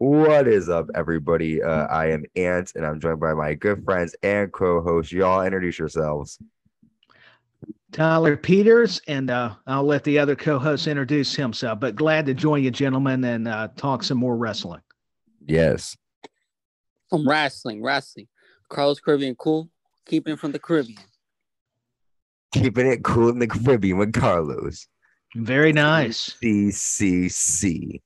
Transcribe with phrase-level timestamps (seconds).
[0.00, 1.60] What is up, everybody?
[1.60, 5.10] Uh, I am Ant, and I'm joined by my good friends and co-hosts.
[5.10, 6.38] Y'all introduce yourselves.
[7.90, 11.80] Tyler Peters, and uh, I'll let the other co-host introduce himself.
[11.80, 14.82] But glad to join you, gentlemen, and uh, talk some more wrestling.
[15.44, 15.96] Yes.
[17.10, 18.28] From wrestling, wrestling.
[18.68, 19.68] Carlos Caribbean, cool.
[20.06, 21.02] Keeping from the Caribbean.
[22.54, 24.86] Keeping it cool in the Caribbean with Carlos.
[25.34, 26.36] Very nice.
[26.40, 28.00] CCC,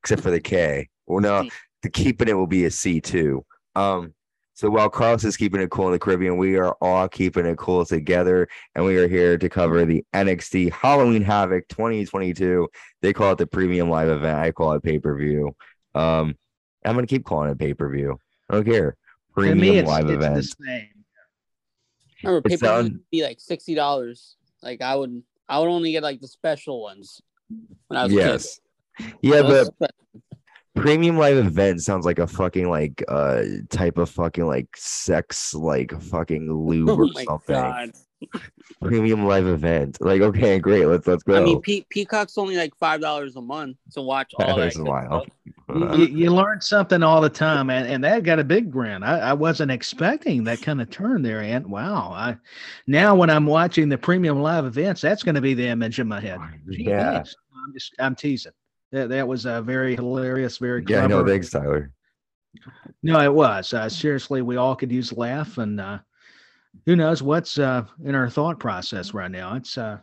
[0.00, 0.88] except for the K.
[1.06, 1.48] Well, no,
[1.82, 3.44] the keeping it will be a C too.
[3.74, 4.14] Um,
[4.54, 7.56] so while Carlos is keeping it cool in the Caribbean, we are all keeping it
[7.56, 12.68] cool together, and we are here to cover the NXT Halloween Havoc 2022.
[13.00, 14.38] They call it the premium live event.
[14.38, 15.56] I call it pay per view.
[15.94, 16.36] Um,
[16.84, 18.18] I'm gonna keep calling it pay per view.
[18.50, 18.96] I don't care.
[19.34, 20.34] Premium to me, it's, live it's event.
[20.36, 20.88] the same.
[22.22, 24.36] Remember, It paper sound- would be like sixty dollars.
[24.62, 27.20] Like I would, I would only get like the special ones
[27.88, 28.60] when I was Yes.
[29.00, 29.14] a kid.
[29.22, 30.22] Yeah, but spe-
[30.74, 35.92] premium live event sounds like a fucking like uh type of fucking like sex like
[36.02, 37.54] fucking lube oh or my something.
[37.54, 37.90] god!
[38.80, 39.98] Premium live event.
[40.00, 40.86] Like okay, great.
[40.86, 41.40] Let's let's go.
[41.40, 44.62] I mean, Pe- Peacock's only like five dollars a month to watch all that.
[44.62, 45.28] That's good wild.
[45.68, 45.98] stuff.
[45.98, 49.02] You, you learn something all the time, and, and that got a big grin.
[49.02, 52.12] I, I wasn't expecting that kind of turn there, and wow!
[52.12, 52.36] I
[52.86, 56.08] now when I'm watching the premium live events, that's going to be the image in
[56.08, 56.38] my head.
[56.70, 57.20] Gee yeah.
[57.20, 57.34] whiz.
[57.64, 58.52] I'm just I'm teasing.
[58.92, 61.90] That that was a very hilarious, very Yeah, no, thanks, Tyler.
[63.02, 63.72] No, it was.
[63.72, 65.98] Uh, seriously, we all could use laugh, and uh,
[66.84, 69.54] who knows what's uh, in our thought process right now.
[69.54, 69.98] It's uh,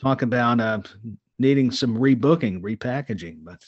[0.00, 0.80] talk about uh,
[1.40, 3.60] needing some rebooking, repackaging, but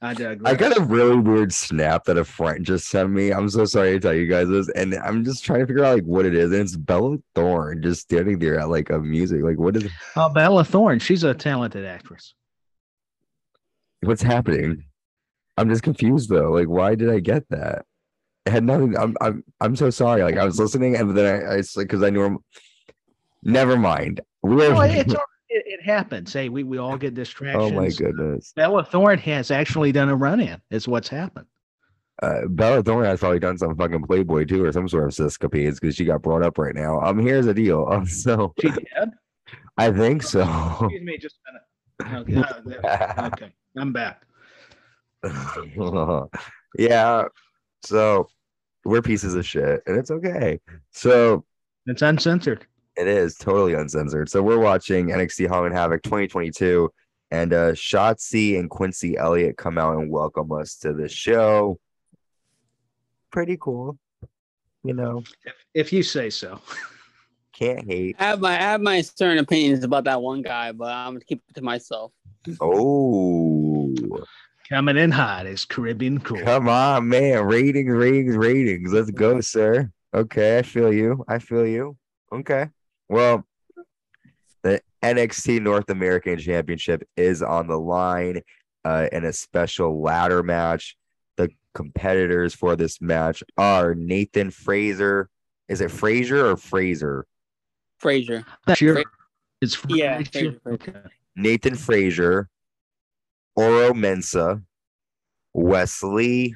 [0.00, 0.52] I digress.
[0.52, 3.32] I got a really weird snap that a friend just sent me.
[3.32, 5.96] I'm so sorry to tell you guys this, and I'm just trying to figure out
[5.96, 6.52] like what it is.
[6.52, 9.42] And it's Bella Thorne just standing there at like a music.
[9.42, 11.00] Like, what is Oh, Bella Thorne.
[11.00, 12.34] She's a talented actress.
[14.06, 14.84] What's happening?
[15.56, 16.50] I'm just confused though.
[16.52, 17.84] Like, why did I get that?
[18.44, 18.96] It had nothing.
[18.96, 20.22] I'm I'm I'm so sorry.
[20.22, 22.24] Like, I was listening, and then I, I it's like because I knew.
[22.24, 22.38] I'm,
[23.42, 24.20] never mind.
[24.42, 26.32] No, it's all, it, it happens.
[26.32, 27.72] Hey, we, we all get distractions.
[27.72, 28.52] oh my goodness.
[28.54, 30.60] Bella Thorne has actually done a run in.
[30.70, 31.46] Is what's happened.
[32.22, 35.78] Uh, Bella Thorne has probably done some fucking Playboy too, or some sort of escapades
[35.80, 37.00] because she got brought up right now.
[37.00, 37.86] Um, here's the deal.
[37.90, 38.86] Um, so She did.
[39.76, 40.42] I think so.
[40.80, 41.62] Excuse me, just a minute.
[42.20, 44.22] Okay, uh, okay, I'm back.
[46.78, 47.24] yeah.
[47.82, 48.28] So
[48.84, 50.60] we're pieces of shit, and it's okay.
[50.90, 51.44] So
[51.86, 52.66] It's uncensored.
[52.96, 54.28] it is totally uncensored.
[54.28, 56.90] So we're watching NXT Halloween Havoc 2022,
[57.30, 61.78] and uh Shotzi and Quincy Elliott come out and welcome us to the show.
[63.30, 63.98] Pretty cool,
[64.84, 65.22] you know.
[65.44, 66.60] If, if you say so.
[67.52, 68.16] Can't hate.
[68.18, 71.24] I have my I have my certain opinions about that one guy, but I'm gonna
[71.24, 72.12] keep it to myself.
[72.60, 73.65] Oh,
[74.68, 76.40] Coming in hot is Caribbean cool.
[76.42, 77.44] come on, man!
[77.44, 78.92] Ratings, ratings, ratings.
[78.92, 79.90] Let's go, sir.
[80.12, 81.24] Okay, I feel you.
[81.28, 81.96] I feel you.
[82.32, 82.68] Okay.
[83.08, 83.46] Well,
[84.62, 88.42] the NXT North American Championship is on the line
[88.84, 90.96] uh, in a special ladder match.
[91.36, 95.28] The competitors for this match are Nathan Fraser.
[95.68, 97.26] Is it Fraser or Fraser?
[97.98, 98.44] Fraser.
[98.66, 99.04] That's your, Fra-
[99.60, 100.30] it's Yeah, Frazier?
[100.32, 100.70] Frazier, Frazier.
[100.74, 101.08] Okay.
[101.36, 102.48] Nathan Frazier,
[103.56, 104.62] Oro Mensah,
[105.54, 106.54] Wesley,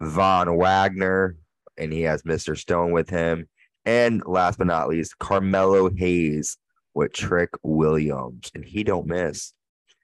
[0.00, 1.36] Von Wagner,
[1.76, 2.56] and he has Mr.
[2.56, 3.48] Stone with him.
[3.84, 6.58] And last but not least, Carmelo Hayes
[6.94, 8.50] with Trick Williams.
[8.54, 9.52] And he don't miss.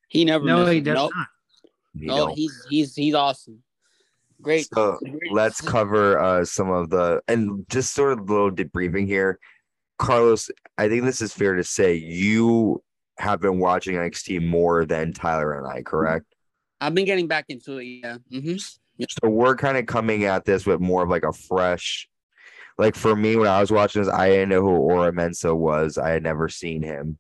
[0.09, 0.45] He never.
[0.45, 0.73] No, misses.
[0.75, 1.13] he does Nope.
[1.15, 1.27] not.
[1.99, 2.35] He No, don't.
[2.35, 3.63] he's he's he's awesome.
[4.41, 4.69] Great.
[4.73, 9.07] So great- let's cover uh some of the and just sort of a little debriefing
[9.07, 9.39] here.
[9.99, 12.83] Carlos, I think this is fair to say you
[13.19, 16.27] have been watching NXT more than Tyler and I, correct?
[16.81, 17.85] I've been getting back into it.
[17.85, 18.17] Yeah.
[18.31, 22.09] hmm So we're kind of coming at this with more of like a fresh,
[22.79, 25.97] like for me when I was watching this, I didn't know who Oro Mensah was.
[25.97, 27.19] I had never seen him.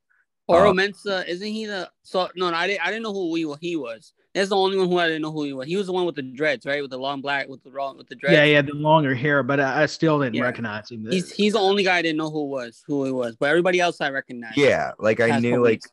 [0.48, 1.90] Oro Uh, Mensah, isn't he the?
[2.02, 2.82] So no, no, I didn't.
[2.82, 4.12] I didn't know who he, he was.
[4.34, 5.68] That's the only one who I didn't know who he was.
[5.68, 6.82] He was the one with the dreads, right?
[6.82, 8.34] With the long black, with the long, with the dreads.
[8.34, 10.42] Yeah, yeah, the longer hair, but I, I still didn't Yeah.
[10.42, 11.06] recognize him.
[11.08, 13.78] He's he's the only guy I didn't know who was who he was, but everybody
[13.78, 14.56] else I recognized.
[14.58, 15.92] Yeah, like I knew like weeks.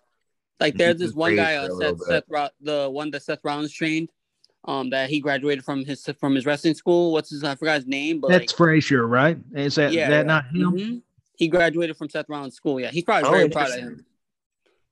[0.59, 2.07] like there's this one guy, Frazier uh, Seth, bit.
[2.07, 4.09] Seth Ro- the one that Seth Rollins trained,
[4.65, 7.11] um, that he graduated from his from his wrestling school.
[7.13, 7.43] What's his?
[7.43, 9.37] I forgot his name, but That's like, Frazier, right?
[9.53, 10.23] Is that Yeah, that yeah.
[10.23, 10.71] not him?
[10.71, 11.01] mhm.
[11.37, 12.79] he graduated from Seth Rollins school.
[12.79, 14.05] Yeah, he's probably Oh, very proud of him.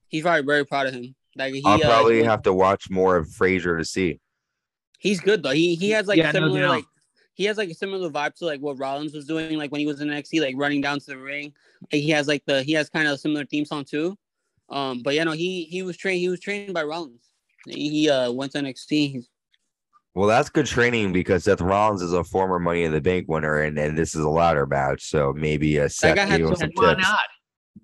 [0.07, 1.15] He's probably very proud of him.
[1.35, 4.19] Like he, I'll uh, probably he- have to watch more of Frazier to see.
[4.99, 5.51] He's good though.
[5.51, 6.69] He he has like Yeah, no similar doubt.
[6.69, 6.85] like
[7.33, 9.87] he has like a similar vibe to like what Rollins was doing like when he
[9.87, 11.53] was in NXT, like running down to the ring.
[11.91, 14.17] Like, he has like the he has kind of a similar theme song too.
[14.69, 17.23] Um, but yeah, no, he he was trained he was trained by Rollins.
[17.65, 19.11] He, he uh went to NXT.
[19.13, 19.29] He's,
[20.15, 23.59] Well, that's good training because Seth Rollins is a former Money in the Bank winner,
[23.61, 26.55] and, and this is a ladder match, so maybe a Seth guy had gave him
[26.55, 27.19] some- some Why tips, not?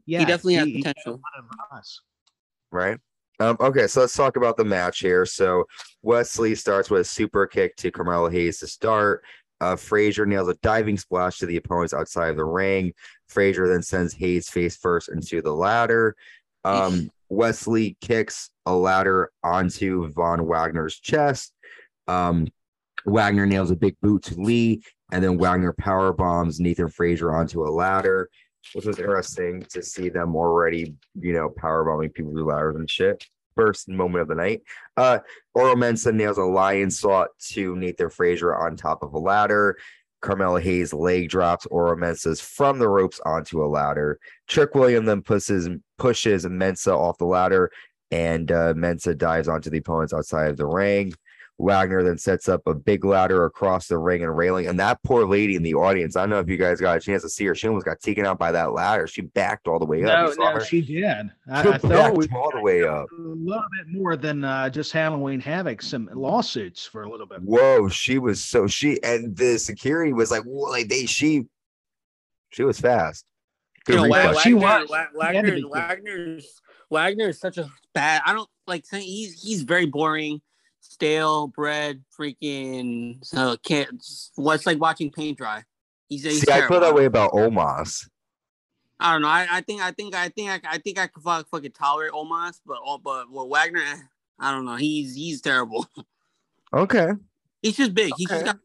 [0.06, 1.18] Yeah, he definitely has he- he potential.
[1.18, 2.02] got of us.
[2.72, 2.98] right?
[3.40, 5.26] Um, okay, so let's talk about the match here.
[5.26, 5.66] So
[6.02, 9.24] Wes Lee starts with a super kick to Carmelo Hayes to start.
[9.62, 12.94] Uh, Frazier nails a diving splash to the opponents outside of the ring.
[13.28, 16.16] Frazier then sends Hayes face first into the ladder.
[16.64, 21.54] Um, Wesley kicks a ladder onto Von Wagner's chest.
[22.08, 22.48] Um,
[23.06, 24.82] Wagner nails a big boot to Lee,
[25.12, 28.30] and then Wagner power bombs Nathan Frazier onto a ladder,
[28.74, 32.90] which was interesting to see them already, you know, power bombing people through ladders and
[32.90, 33.26] shit.
[33.56, 34.64] First moment of the night.
[34.98, 35.20] Uh,
[35.54, 39.78] Oro Mensah nails a lionsault to Nathan Frazier on top of a ladder.
[40.22, 44.20] Carmelo Hayes leg drops Oro Mensah's from the ropes onto a ladder.
[44.48, 47.72] Trick William then pushes pushes Mensah off the ladder,
[48.12, 51.14] and uh, Mensah dives onto the opponents outside of the ring.
[51.58, 54.68] Wagner then sets up a big ladder across the ring and railing.
[54.68, 57.00] And that poor lady in the audience, I don't know if you guys got a
[57.00, 57.56] chance to see her.
[57.56, 59.08] She almost got taken out by that ladder.
[59.08, 60.38] She backed all the way up.
[60.38, 61.06] No, no, she did.
[61.50, 63.08] I, She I thought backed we all the way up.
[63.10, 67.42] a little bit more than uh, just Halloween Havoc, some lawsuits for a little bit.
[67.42, 71.46] Whoa, she was so she and the security was like, whoa, like they she
[72.50, 73.26] she was fast.
[73.88, 74.42] You know, Wa- reflex.
[74.42, 74.90] She Wagner, was.
[75.14, 75.70] Wa- She had to Wagner.
[75.70, 78.22] Wagner's Wagner is such a bad.
[78.26, 80.42] I don't like saying he's he's very boring,
[80.92, 83.24] stale, bread, freaking.
[83.24, 84.04] So can't.
[84.36, 85.64] What's like watching paint dry.
[86.10, 88.08] He's, he's See, I feel that way about Omos.
[89.00, 89.28] I don't know.
[89.28, 92.12] I, I think I think I think I, I think I could fuck, fucking tolerate
[92.12, 93.98] Omos, but oh, but well, Wagner, eh,
[94.40, 94.76] I don't know.
[94.76, 95.88] He's he's terrible.
[96.74, 97.12] Okay.
[97.62, 98.12] He's just big.
[98.18, 98.58] He's just got.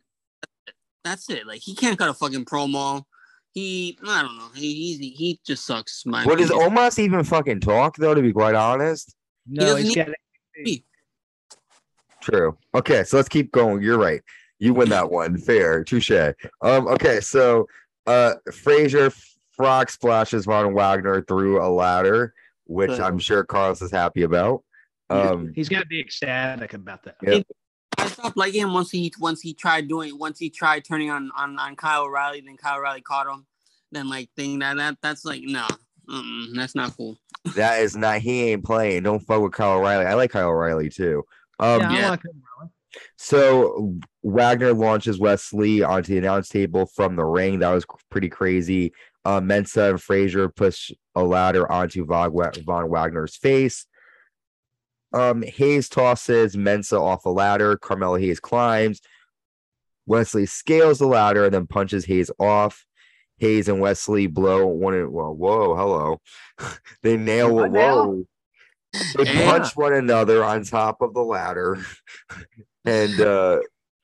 [1.04, 1.46] That's it.
[1.46, 3.04] Like he can't cut a fucking promo.
[3.52, 4.48] He I don't know.
[4.54, 6.04] He he's, he just sucks.
[6.06, 6.76] My What does opinion.
[6.76, 8.14] Omos even fucking talk though?
[8.14, 9.14] To be quite honest,
[9.46, 10.14] No, doesn't he's need- got
[12.20, 12.56] true.
[12.74, 13.82] Okay, so let's keep going.
[13.82, 14.22] You're right.
[14.58, 15.38] You win that one.
[15.38, 16.10] Fair, touche.
[16.60, 16.88] Um.
[16.88, 17.66] Okay, so
[18.06, 19.10] uh, Frazier
[19.50, 22.34] frog splashes Von Wagner through a ladder,
[22.64, 23.00] which Good.
[23.00, 24.62] I'm sure Carlos is happy about.
[25.08, 25.52] Um.
[25.54, 27.16] he's got to be ecstatic about that.
[27.22, 27.40] Yeah.
[27.98, 31.30] I stopped liking him once he once he tried doing once he tried turning on
[31.36, 32.40] on on Kyle O'Reilly.
[32.40, 33.46] Then Kyle O'Reilly caught him.
[33.92, 35.66] Then like thing that that that's like no,
[36.54, 37.18] that's not cool.
[37.56, 38.20] That is not.
[38.20, 39.02] He ain't playing.
[39.02, 40.06] Don't fuck with Kyle O'Reilly.
[40.06, 41.24] I like Kyle O'Reilly too.
[41.60, 41.80] Um.
[41.80, 42.10] yeah, yeah.
[42.10, 42.20] Like
[43.16, 47.60] So Wagner launches Wes Lee onto the announce table from the ring.
[47.60, 48.92] That was pretty crazy.
[49.24, 53.86] Uh, Mensah and Frazier push a ladder onto Von, Wagner's face.
[55.12, 57.76] Um, Hayes tosses Mensah off a ladder.
[57.76, 59.00] Carmelo Hayes climbs.
[60.06, 62.86] Wes Lee scales the ladder and then punches Hayes off.
[63.38, 64.94] Hayes and Wes Lee blow one.
[64.94, 66.20] an- Whoa, whoa, hello.
[67.02, 67.54] they nail.
[67.54, 68.24] What Whoa.
[68.92, 69.50] They Yeah.
[69.58, 71.78] punch one another on top of the ladder.
[72.84, 73.60] and uh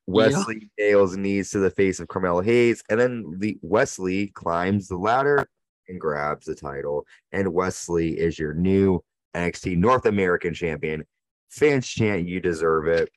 [0.09, 4.29] Wes Lee nails knees to the face of Carmelo Hayes, and then the Wes Lee
[4.29, 5.49] climbs the ladder
[5.89, 7.05] and grabs the title.
[7.33, 9.03] And Wes Lee is your new
[9.35, 11.05] NXT North American champion.
[11.51, 13.09] Fans chant, you deserve it.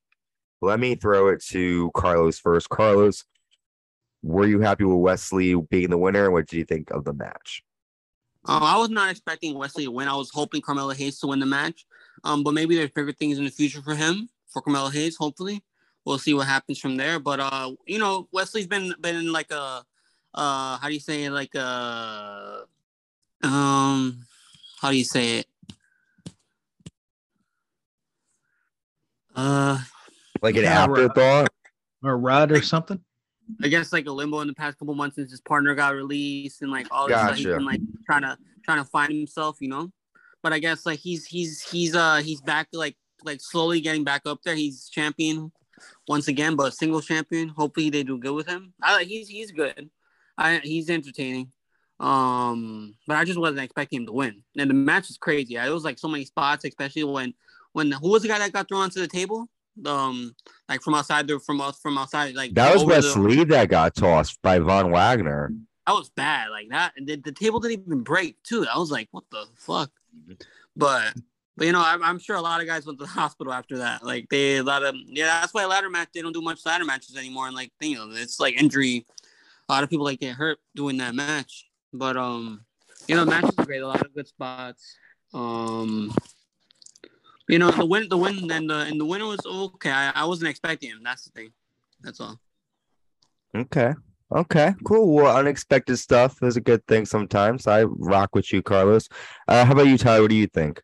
[0.61, 2.69] Let me throw it to Carlos first.
[2.69, 3.23] Carlos,
[4.23, 6.25] were you happy with Wes Lee being the winner?
[6.25, 7.63] And what did you think of the match?
[8.45, 10.07] Um, I was not expecting Wes Lee to win.
[10.07, 11.85] I was hoping Carmelo Hayes to win the match.
[12.23, 15.17] Um, but maybe there's bigger things in the future for him, for Carmelo Hayes.
[15.17, 15.63] Hopefully,
[16.05, 17.19] we'll see what happens from there.
[17.19, 19.83] But uh, you know, Wes Lee's been been in like a
[20.33, 21.31] uh, how do you say it?
[21.31, 22.65] like a
[23.43, 24.25] um,
[24.81, 25.47] how do you say it?
[29.35, 29.79] Uh,
[30.41, 31.49] Like an afterthought?
[32.03, 33.01] Or Rudd or something.
[33.61, 36.61] I guess like a limbo in the past couple months since his partner got released
[36.61, 37.35] and like all this stuff.
[37.35, 37.57] He's Gotcha.
[37.57, 39.91] been like trying to trying to find himself, you know.
[40.41, 44.21] But I guess like he's he's he's uh he's back like like slowly getting back
[44.25, 44.55] up there.
[44.55, 45.51] He's champion
[46.07, 47.49] once again, but single champion.
[47.49, 48.73] Hopefully they do good with him.
[48.81, 49.89] I he's he's good.
[50.37, 51.51] I he's entertaining.
[51.99, 54.41] Um, but I just wasn't expecting him to win.
[54.57, 55.57] And the match was crazy.
[55.57, 57.33] It was like so many spots, especially when
[57.73, 59.49] when who was the guy that got thrown onto the table?
[59.85, 60.35] Um,
[60.67, 63.43] like from outside the from us from outside, like That was over the- Wes Lee
[63.45, 65.51] that got tossed by Von Wagner.
[65.87, 66.49] that was bad.
[66.51, 68.65] Like that, and the, the table didn't even break too.
[68.73, 69.91] I was like, what the fuck?
[70.75, 71.13] But
[71.57, 73.77] but you know, I'm, I'm sure a lot of guys went to the hospital after
[73.79, 74.03] that.
[74.03, 76.85] Like they a lot of yeah, that's why ladder match they don't do much ladder
[76.85, 77.47] matches anymore.
[77.47, 79.05] And like you know, it's like injury.
[79.67, 81.65] A lot of people like get hurt doing that match.
[81.93, 82.65] But um,
[83.07, 83.81] you know, the match was great.
[83.81, 84.95] A lot of good spots.
[85.33, 86.13] Um.
[87.49, 89.89] You know the win, the win, and the and the winner was okay.
[89.89, 91.01] I, I wasn't expecting him.
[91.03, 91.51] That's the thing.
[91.99, 92.39] That's all.
[93.55, 93.95] Okay.
[94.31, 94.75] Okay.
[94.85, 95.15] Cool.
[95.15, 97.65] Well, unexpected stuff is a good thing sometimes.
[97.65, 99.09] I rock with you, Carlos.
[99.47, 100.21] Uh, how about you, Tyler?
[100.21, 100.79] What do you think?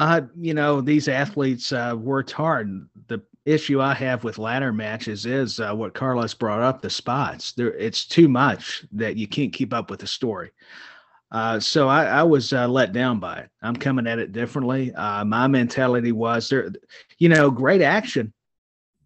[0.00, 2.88] Uh, you know, these athletes uh, worked hard.
[3.08, 7.52] the issue I have with ladder matches is uh, what Carlos brought up: the spots.
[7.52, 10.52] There, it's too much that you can't keep up with the story.
[11.32, 13.50] Uh, so I, I was uh, let down by it.
[13.62, 14.92] I'm coming at it differently.
[14.94, 16.72] Uh, my mentality was there,
[17.18, 18.32] you know, great action,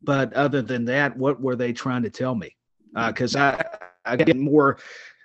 [0.02, 2.56] but other than that, what were they trying to tell me?
[2.94, 4.78] Because uh, I I get more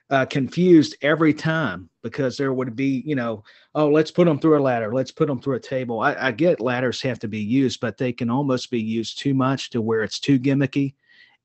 [0.09, 3.43] uh, confused every time because there would be, you know,
[3.75, 5.99] oh, let's put them through a ladder, let's put them through a table.
[5.99, 9.33] I, I get ladders have to be used, but they can almost be used too
[9.33, 10.93] much to where it's too gimmicky,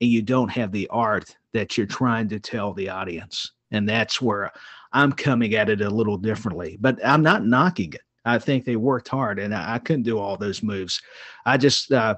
[0.01, 3.51] and you don't have the art that you're trying to tell the audience.
[3.71, 4.51] And that's where
[4.95, 8.01] I'm coming at it a little differently, but I'm not knocking it.
[8.23, 11.01] I think they worked hard, and I, I couldn't do all those moves.
[11.45, 12.15] I just, uh,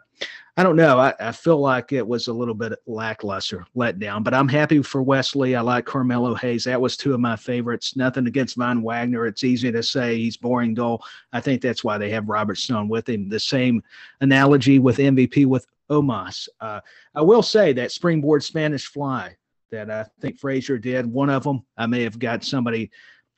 [0.55, 0.99] I don't know.
[0.99, 4.21] I, I, feel like it was a little bit lackluster, let down.
[4.21, 5.55] But I'm happy for Wes Lee.
[5.55, 6.63] I like Carmelo Hayes.
[6.65, 7.95] That was two of my favorites.
[7.97, 9.25] Nothing against Von Wagner.
[9.25, 11.03] It's easy to say he's boring, dull.
[11.33, 13.27] I think that's why they have Robert Stone with him.
[13.27, 13.81] The same
[14.21, 16.47] analogy with MVP with Omos.
[16.61, 16.79] Uh,
[17.15, 19.35] I will say that springboard Spanish fly
[19.71, 21.05] that I think Frazier did.
[21.05, 22.91] One of them, I may have got somebody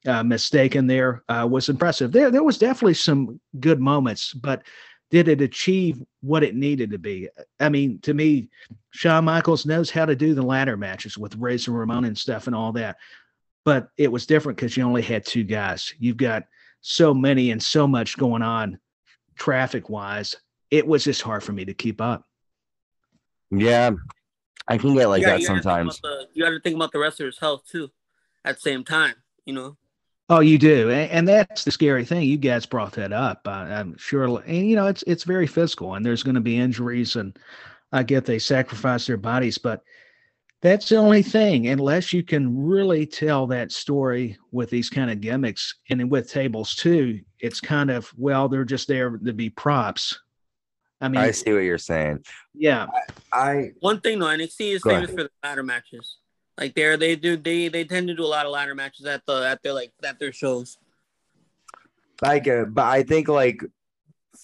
[0.05, 2.11] uh, mistaken there, uh, was impressive.
[2.11, 4.63] There, there was definitely some good moments, but
[5.11, 7.29] did it achieve what it needed to be?
[7.59, 8.49] I mean, to me,
[8.91, 12.55] Shawn Michaels knows how to do the ladder matches with Razor Ramon and stuff and
[12.55, 12.97] all that,
[13.65, 15.93] but it was different because you only had two guys.
[15.99, 16.43] You've got
[16.81, 18.79] so many and so much going on
[19.35, 20.35] traffic wise.
[20.69, 22.23] It was just hard for me to keep up.
[23.51, 23.91] Yeah,
[24.69, 25.99] I can get like that sometimes.
[26.01, 27.89] The, you got to think about the wrestler's health too,
[28.45, 29.15] at the same time.
[29.45, 29.77] You know.
[30.31, 32.21] Oh, you do, and, and that's the scary thing.
[32.21, 33.47] You guys brought that up.
[33.47, 36.57] I, am sure, and you know, it's it's very physical, and there's going to be
[36.57, 37.37] injuries, and
[37.91, 39.81] I get they sacrifice their bodies, but
[40.61, 41.67] that's the only thing.
[41.69, 46.75] Unless you can really tell that story with these kind of gimmicks, and with tables
[46.75, 50.15] too, it's kind of well, they're just there to be props
[51.01, 52.25] I mean, I see what you're saying.
[52.53, 52.87] Yeah.
[53.31, 56.17] I, I one thing though, NXT is famous for the ladder matches.
[56.57, 59.25] Like there, they do they they tend to do a lot of ladder matches at
[59.25, 60.77] the at their like at their shows.
[62.21, 63.63] Like, uh, but I think like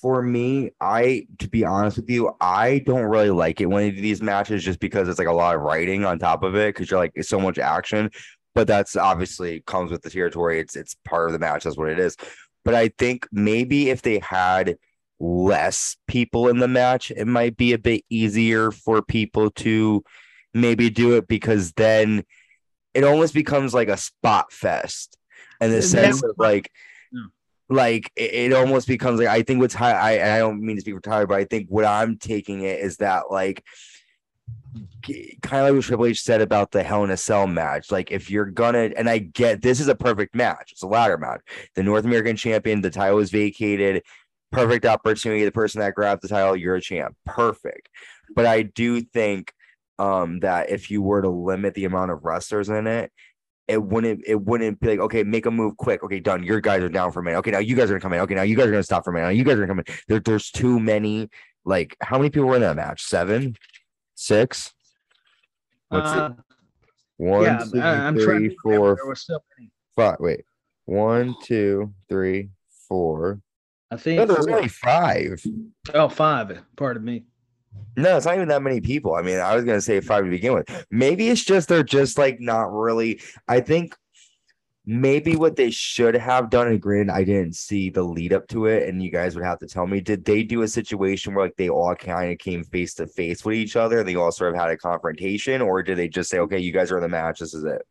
[0.02, 3.92] for me, I to be honest with you, I don't really like it when they
[3.92, 6.74] do these matches just because it's like a lot of writing on top of it
[6.74, 8.10] because you're like it's so much action.
[8.54, 10.62] But that's obviously comes with the territory.
[10.62, 11.66] It's it's part of the match.
[11.66, 12.16] That's what it is.
[12.64, 14.78] But I think maybe if they had
[15.20, 20.04] less people in the match, it might be a bit easier for people to
[20.54, 22.24] maybe do it because then
[22.94, 25.18] it almost becomes like a spot fest
[25.62, 26.72] in the sense of like
[27.68, 30.82] like it, it, almost becomes like I think what's high I I don't mean to
[30.82, 33.64] speak for Tyler, but I think what I'm taking it is that like
[35.42, 37.92] kind of like what Triple H said about the Hell in a Cell match.
[37.92, 41.18] Like, if you're gonna, and I get this is a perfect match, it's a ladder
[41.18, 41.42] match.
[41.76, 44.04] The North American champion, the title was vacated
[44.52, 45.44] perfect opportunity.
[45.46, 47.16] The person that grabbed the title, you're a champ.
[47.26, 47.90] Perfect.
[48.36, 49.54] But I do think
[50.00, 53.12] um, that if you were to limit the amount of wrestlers in it,
[53.68, 56.04] it wouldn't it wouldn't be like okay make a move quick.
[56.04, 56.44] Okay done.
[56.44, 57.40] Your guys are down for a minute.
[57.40, 58.20] Okay now you guys are gonna come in.
[58.20, 59.26] Okay now you guys are gonna stop for a minute.
[59.26, 59.96] Now you guys are gonna come in.
[60.08, 61.30] There, there's too many
[61.66, 63.04] like how many people were in that match?
[63.04, 63.56] Seven?
[64.14, 64.74] Six?
[65.90, 66.44] What's uh, it?
[67.18, 68.98] one yeah, two, I'm three, four,
[69.96, 70.46] five wait.
[70.86, 72.50] One two three
[72.88, 73.42] four
[73.96, 75.42] I think no, there's only five.
[75.94, 76.62] Oh, five.
[76.76, 77.24] Pardon me.
[77.96, 79.16] No, it's not even that many people.
[79.16, 80.86] I mean, I was gonna say five to begin with.
[80.92, 83.22] Maybe it's just they're just like not really.
[83.48, 83.96] I think
[84.86, 88.66] maybe what they should have done, and granted, I didn't see the lead up to
[88.66, 90.02] it, and you guys would have to tell me.
[90.02, 93.46] Did they do a situation where like they all kind of came face to face
[93.46, 96.30] with each other, and they all sort of had a confrontation, or did they just
[96.30, 97.40] say, "Okay, you guys are in the match.
[97.40, 97.82] This is it."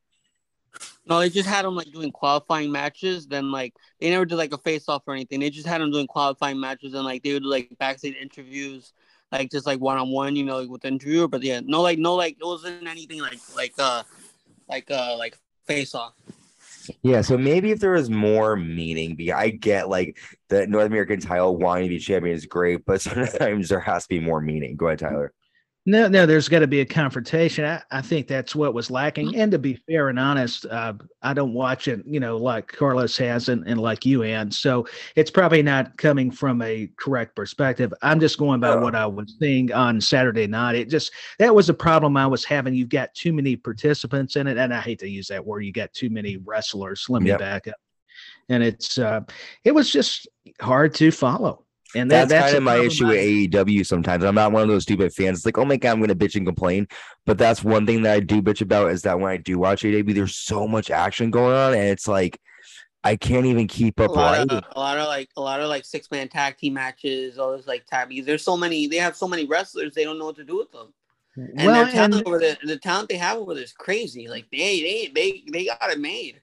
[1.07, 3.27] No, they just had them like doing qualifying matches.
[3.27, 5.41] Then like they never did like a face off or anything.
[5.41, 8.93] They just had them doing qualifying matches and like they would like backstage interviews,
[9.31, 11.29] like just like one on one, you know, like with the interviewer.
[11.29, 14.03] But yeah, no, like no, like it wasn't anything like like uh
[14.69, 16.15] like uh like face off.
[17.03, 20.19] Yeah, so maybe if there was more meaning, I get like
[20.49, 24.09] the North American title wanting to be champion is great, but sometimes there has to
[24.09, 24.77] be more meaning.
[24.77, 25.33] Go ahead, Tyler.
[25.87, 27.67] No, no, there's got to be a confrontation.
[27.67, 29.37] I, I, think that's what was lacking.
[29.37, 33.19] And to be fair and honest, uh, I don't watch it, you know, like Carlos
[33.19, 37.93] has and, and like you, and so it's probably not coming from a correct perspective.
[38.01, 40.77] I'm just going by what I was seeing on Saturday night.
[40.77, 42.75] It just that was a problem I was having.
[42.75, 45.67] You've got too many participants in it, and I hate to use that word.
[45.67, 47.05] You got too many wrestlers.
[47.11, 47.41] Let me yep.
[47.41, 47.77] back up.
[48.49, 49.21] And it's uh,
[49.65, 50.29] it was just
[50.63, 51.64] hard to follow.
[51.95, 54.25] And that, that's, that's kind of my issue with AEW sometimes.
[54.25, 55.39] I'm not one of those stupid fans.
[55.39, 56.89] It's like, oh my God, I'm going to bitch and complain.
[57.25, 59.83] But that's one thing that I do bitch about is that when I do watch
[59.83, 61.75] AEW, there's so much action going on.
[61.75, 62.41] And it's like,
[63.05, 65.69] I can't even keep up a lot, of, a lot of like a lot of
[65.69, 68.87] like six man tag team matches, all those like tag There's so many.
[68.87, 69.93] They have so many wrestlers.
[69.95, 70.95] They don't know what to do with them.
[71.37, 74.27] And well, their talent and over there, the talent they have over there is crazy.
[74.27, 76.41] Like they they they they got it made.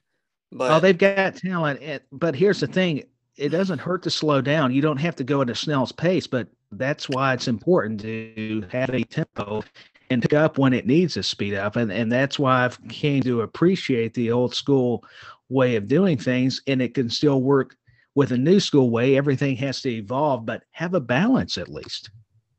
[0.52, 2.02] Oh, but oh, they've got talent.
[2.12, 3.04] But here's the thing:
[3.36, 4.72] it doesn't hurt to slow down.
[4.72, 8.64] You don't have to go at a snail's pace, but that's why it's important to
[8.70, 9.62] have a tempo
[10.10, 11.76] and pick up when it needs to speed up.
[11.76, 15.04] And and that's why I've came to appreciate the old school
[15.48, 17.76] way of doing things, and it can still work
[18.14, 19.16] with a new school way.
[19.16, 22.10] Everything has to evolve, but have a balance at least.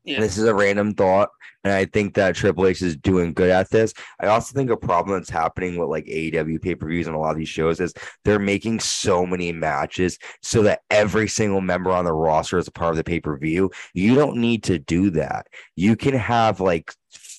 [0.04, 0.20] Yeah.
[0.20, 1.30] This is a random thought,
[1.64, 3.94] and I think that Triple H is doing good at this.
[4.20, 7.18] I also think a problem that's happening with like AEW pay per views and a
[7.18, 7.94] lot of these shows is
[8.24, 12.72] they're making so many matches so that every single member on the roster is a
[12.72, 13.70] part of the pay per view.
[13.94, 15.46] You don't need to do that.
[15.74, 16.92] You can have like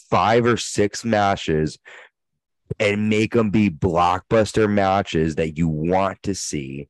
[0.10, 1.78] five or six matches
[2.80, 6.88] and make them be blockbuster matches that you want to see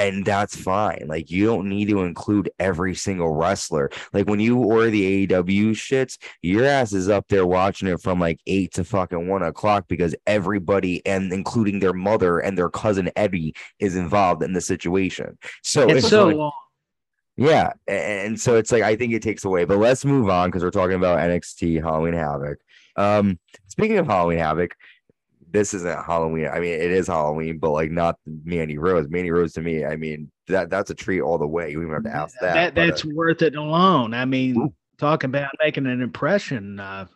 [0.00, 1.04] and that's fine.
[1.06, 3.90] Like you don't need to include every single wrestler.
[4.12, 8.18] Like when you order the AEW shits, your ass is up there watching it from
[8.18, 13.10] like eight to fucking one o'clock because everybody and including their mother and their cousin
[13.16, 15.38] Eddie is involved in the situation.
[15.62, 16.52] So It's it's so like- long.
[17.36, 19.64] yeah, and so it's like I think it takes away.
[19.64, 22.58] But let's move on because we're talking about NXT Halloween Havoc.
[22.96, 23.38] Um,
[23.68, 24.74] speaking of Halloween Havoc,
[25.52, 26.48] this isn't Halloween.
[26.48, 29.08] I mean, it is Halloween, but like not Mandy Rose.
[29.08, 31.70] Mandy Rose to me, I mean that that's a treat all the way.
[31.70, 32.54] You even have to ask that.
[32.54, 34.14] That, but, uh, that's worth it alone.
[34.14, 34.74] I mean, Ooh.
[34.98, 36.80] talk about making an impression.
[36.80, 37.06] Uh,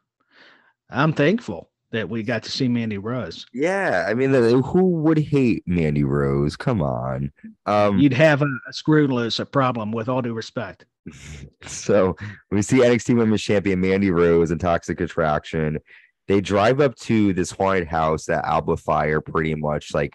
[0.91, 3.47] I'm thankful that we got to see Mandy Rose.
[3.53, 4.07] yeah.
[4.09, 6.57] I mean, who would hate Mandy Rose?
[6.57, 7.31] Come on.
[7.67, 10.87] Um, You'd have a, a screw loose a problem with all due respect.
[11.63, 12.17] so
[12.51, 15.79] we see NXT Women's Champion Mandy Rose and Toxic Attraction.
[16.29, 20.15] They drive up to this haunted house that Alba Fyre pretty much like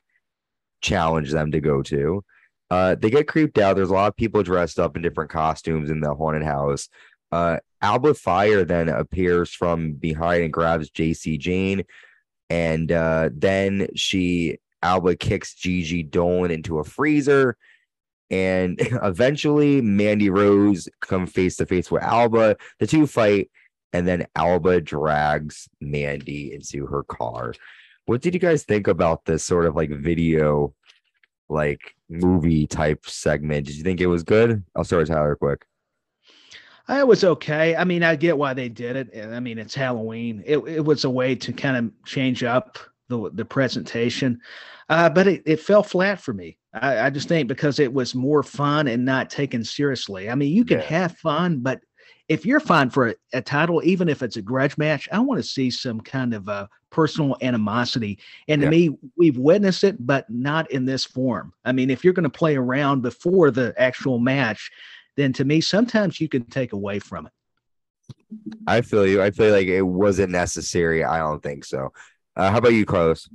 [0.82, 2.24] challenge them to go to.
[2.72, 3.76] Uh, they get creeped out.
[3.76, 6.90] There's a lot of people dressed up in different costumes in the haunted house.
[7.32, 11.84] Uh, Alba Fyre then appears from behind and grabs Jacy Jayne,
[12.50, 17.58] and uh, then she Alba kicks Gigi Dolan into a freezer
[18.30, 22.58] and eventually Mandy Rose come face to face with Alba.
[22.80, 23.50] The two fight,
[23.94, 27.54] and then Alba drags Mandy into her car.
[28.06, 30.74] What did you guys think about this sort of like video,
[31.48, 33.68] like movie type segment?
[33.68, 34.64] Did you think it was good?
[34.76, 35.66] I'll start with Tyler quick.
[36.88, 37.76] It was okay.
[37.76, 39.26] I mean, I get why they did it.
[39.32, 40.42] I mean, it's Halloween.
[40.46, 44.40] It, it was a way to kind of change up the the presentation,
[44.90, 46.58] uh, but it, it fell flat for me.
[46.74, 50.30] I, I just think because it was more fun and not taken seriously.
[50.32, 50.86] I mean, you can Yeah.
[50.86, 51.80] have fun, but
[52.30, 55.42] if you're fine for a, a title, even if it's a grudge match, I want
[55.42, 58.20] to see some kind of uh, personal animosity.
[58.48, 58.70] And to Yeah.
[58.70, 61.54] me, we've witnessed it, but not in this form.
[61.66, 64.70] I mean, if you're going to play around before the actual match,
[65.18, 67.34] then to me, sometimes you can take away from it.
[68.68, 69.22] I feel you.
[69.22, 71.04] I feel like it wasn't necessary.
[71.04, 71.92] I don't think so.
[72.36, 73.28] Uh, how about you, Carlos?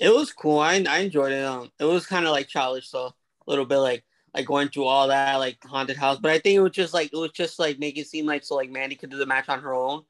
[0.00, 0.58] It was cool.
[0.58, 1.44] I I enjoyed it.
[1.44, 3.14] Um, it was kind of like childish, so a
[3.46, 4.04] little bit like
[4.36, 6.18] like going through all that like haunted house.
[6.18, 8.44] But I think it was just like it was just like make it seem like
[8.44, 10.02] so like Mandy could do the match on her own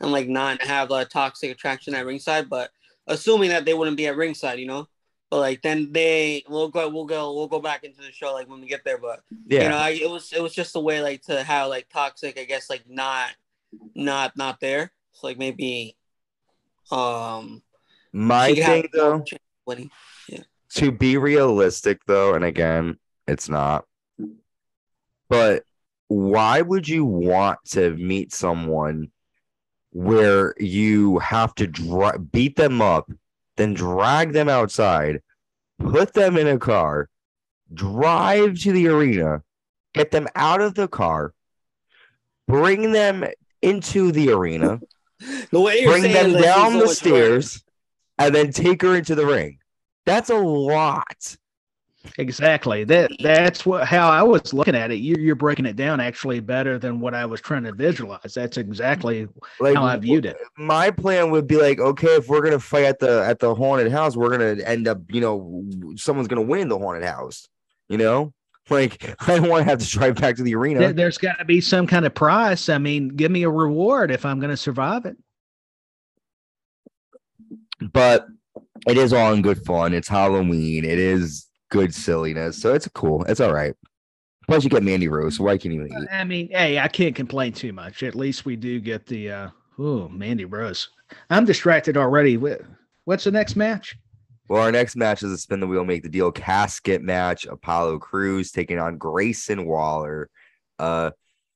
[0.00, 2.48] and like not have a toxic attraction at ringside.
[2.48, 2.70] But
[3.08, 4.88] assuming that they wouldn't be at ringside, you know.
[5.30, 8.48] But like then they we'll go we'll go we'll go back into the show like
[8.48, 8.98] when we get there.
[8.98, 11.68] But Yeah, you know I, it was it was just a way like to have
[11.68, 13.30] like toxic I guess like not
[13.96, 14.92] not not there.
[15.10, 15.96] So like maybe
[16.92, 17.62] um
[18.12, 19.24] my she could have thing though.
[19.66, 19.90] winning.
[20.74, 22.96] to be realistic though and again
[23.32, 23.84] it's not.
[25.28, 25.64] But
[26.08, 29.10] why would you want to meet someone
[29.90, 33.10] where you have to dra- beat them up
[33.56, 35.20] then drag them outside
[35.78, 37.10] put them in a car
[37.74, 39.42] drive to the arena
[39.92, 41.34] get them out of the car
[42.48, 43.22] bring them
[43.60, 44.80] into the arena
[45.50, 47.62] The way you're bring them down so the stairs
[48.18, 49.58] and then take her into the ring.
[50.04, 51.36] That's a lot
[52.18, 52.84] Exactly.
[52.84, 54.96] That that's what how I was looking at it.
[54.96, 58.34] You're you're breaking it down actually better than what I was trying to visualize.
[58.34, 59.28] That's exactly
[59.60, 60.36] like how I viewed it.
[60.56, 63.90] my plan would be like okay if we're gonna fight at the at the haunted
[63.92, 65.64] house we're gonna end up you know
[65.96, 67.48] someone's gonna win the haunted house
[67.88, 68.32] you know
[68.70, 71.38] like i don't want to have to drive back to the arena There, there's got
[71.38, 72.68] to be some kind of price.
[72.68, 75.16] I mean, give me a reward if I'm going to survive it.
[77.92, 78.26] but
[78.86, 83.24] it is all in good fun it's halloween it is good silliness so it's cool
[83.24, 83.74] it's all right
[84.46, 87.14] plus you get mandy rose so why can't you eat I mean, hey, I can't
[87.14, 88.02] complain too much.
[88.02, 90.90] At least we do get the uh oh, Mandy Rose.
[91.30, 92.36] I'm distracted already.
[92.36, 92.62] Wh-
[93.04, 93.96] What's the next match?
[94.48, 97.46] Well, our next match is a spin the wheel, make the deal casket match.
[97.46, 100.28] Apollo Crews taking on Grayson Waller.
[100.78, 101.12] Uh,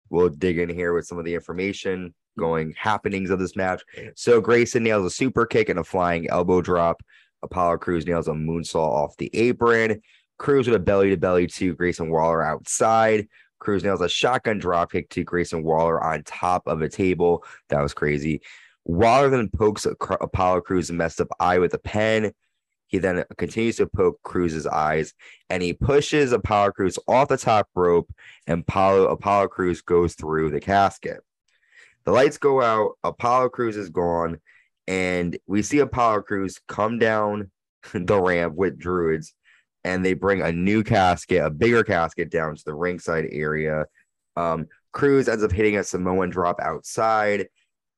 [0.08, 3.82] we'll dig in here with some of the information going happenings of this match.
[4.14, 7.02] So Grayson nails a super kick and a flying elbow drop.
[7.42, 10.00] Apollo Crews nails a moonsault off the apron.
[10.38, 13.28] Crews with a belly to belly to Grayson Waller outside.
[13.58, 17.44] Crews nails a shotgun drop kick to Grayson Waller on top of a table.
[17.68, 18.42] That was crazy.
[18.84, 22.32] Waller then pokes Apollo Crews' messed up eye with a pen.
[22.86, 25.12] He then continues to poke Crews's eyes
[25.50, 28.08] and he pushes Apollo Crews off the top rope
[28.46, 31.20] and Apollo, Apollo Crews goes through the casket.
[32.04, 34.38] The lights go out, Apollo Crews is gone,
[34.86, 37.50] and we see Apollo Crews come down
[37.94, 39.34] the ramp with druids
[39.84, 43.86] and they bring a new casket, a bigger casket down to the ringside area.
[44.34, 47.48] Um, Crews ends up hitting a Samoan drop outside.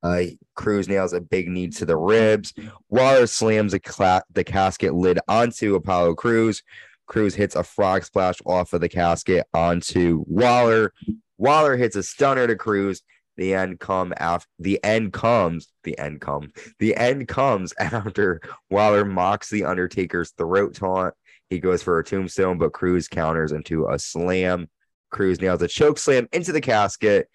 [0.03, 0.24] Uh,
[0.55, 2.53] Crews nails a big knee to the ribs.
[2.88, 6.62] Waller slams a cla- the casket lid onto Apollo Crews.
[7.07, 10.92] Crews hits a frog splash off of the casket onto Waller.
[11.38, 13.03] Waller hits a stunner to Crews.
[13.38, 15.72] The end come after the end comes.
[15.85, 16.53] The end come.
[16.81, 21.14] The end comes after Waller mocks the Undertaker's throat taunt.
[21.48, 24.68] He goes for a tombstone, but Crews counters into a slam.
[25.11, 27.31] Crews nails a choke slam into the casket.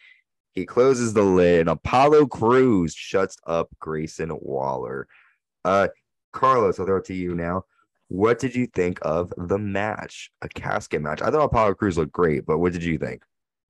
[0.51, 5.07] He closes the lid, and Apollo Crews shuts up Grayson Waller.
[5.63, 5.87] Uh,
[6.33, 7.63] Carlos, I'll throw it to you now.
[8.09, 10.31] What did you think of the match?
[10.41, 11.21] A casket match.
[11.21, 13.23] I thought Apollo Crews looked great, but what did you think?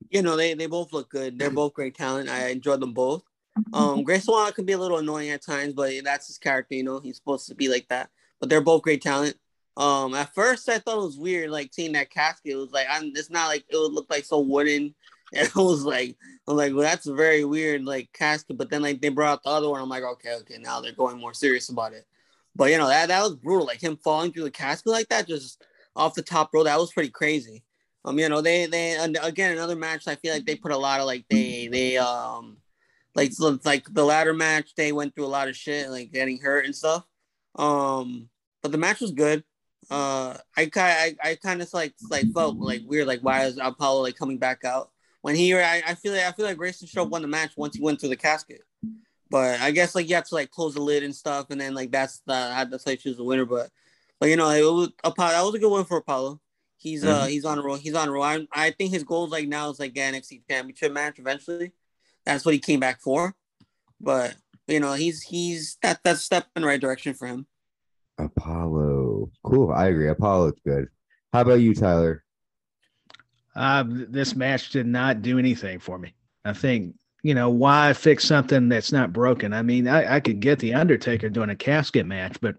[0.09, 1.37] You know, they, they both look good.
[1.37, 2.29] They're both great talent.
[2.29, 3.23] I enjoyed them both.
[3.71, 6.75] Um, Grayson Waller can be a little annoying at times, but that's his character.
[6.75, 8.09] You know, he's supposed to be like that.
[8.39, 9.37] But they're both great talent.
[9.75, 12.53] Um, at first I thought it was weird, like seeing that casket.
[12.53, 13.11] It was like I'm.
[13.15, 14.93] It's not like it would look like so wooden.
[15.33, 16.15] And it was like
[16.47, 18.57] I'm like, well, that's a very weird like casket.
[18.57, 19.81] But then like they brought out the other one.
[19.81, 22.05] I'm like, okay, okay, now they're going more serious about it.
[22.55, 23.65] But you know that that was brutal.
[23.65, 25.63] Like him falling through the casket like that, just
[25.95, 26.63] off the top row.
[26.63, 27.63] That was pretty crazy.
[28.05, 30.07] Um, you know they they again another match.
[30.07, 32.57] I feel like they put a lot of like they they um
[33.15, 33.31] like
[33.63, 34.75] like the ladder match.
[34.75, 37.05] They went through a lot of shit, like getting hurt and stuff.
[37.55, 38.29] Um,
[38.61, 39.43] but the match was good
[39.89, 43.59] uh I kind I, I kind of like like felt like weird like why is
[43.61, 46.87] Apollo like coming back out when he I, I feel like I feel like Grayson
[46.95, 48.61] have won the match once he went through the casket
[49.29, 51.73] but I guess like you have to like close the lid and stuff and then
[51.73, 53.69] like that's the that's how you choose the winner but
[54.19, 56.39] but you know it was Apollo that was a good one for Apollo
[56.83, 57.29] he's uh mm-hmm.
[57.29, 59.69] he's on a roll he's on a roll I, I think his goals like now
[59.69, 61.71] is like get NXT championship match eventually
[62.25, 63.33] that's what he came back for
[63.99, 64.35] but
[64.67, 67.47] you know he's he's that that's a step in the right direction for him
[68.17, 69.31] Apollo.
[69.43, 69.71] Cool.
[69.71, 70.09] I agree.
[70.09, 70.87] Apollo looks good.
[71.31, 72.23] How about you, Tyler?
[73.55, 76.13] Uh, this match did not do anything for me.
[76.45, 79.53] I think, you know, why fix something that's not broken?
[79.53, 82.55] I mean, I, I could get the Undertaker doing a casket match, but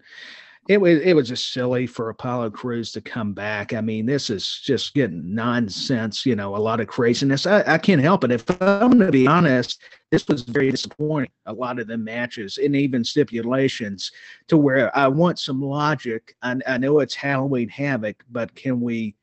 [0.66, 3.74] it was it was just silly for Apollo Crews to come back.
[3.74, 7.46] I mean, this is just getting nonsense, you know, a lot of craziness.
[7.46, 8.30] I, I can't help it.
[8.30, 11.30] If I'm going to be honest, this was very disappointing.
[11.44, 14.10] A lot of the matches and even stipulations
[14.48, 16.34] to where I want some logic.
[16.40, 19.16] I, I know it's Halloween Havoc, but can we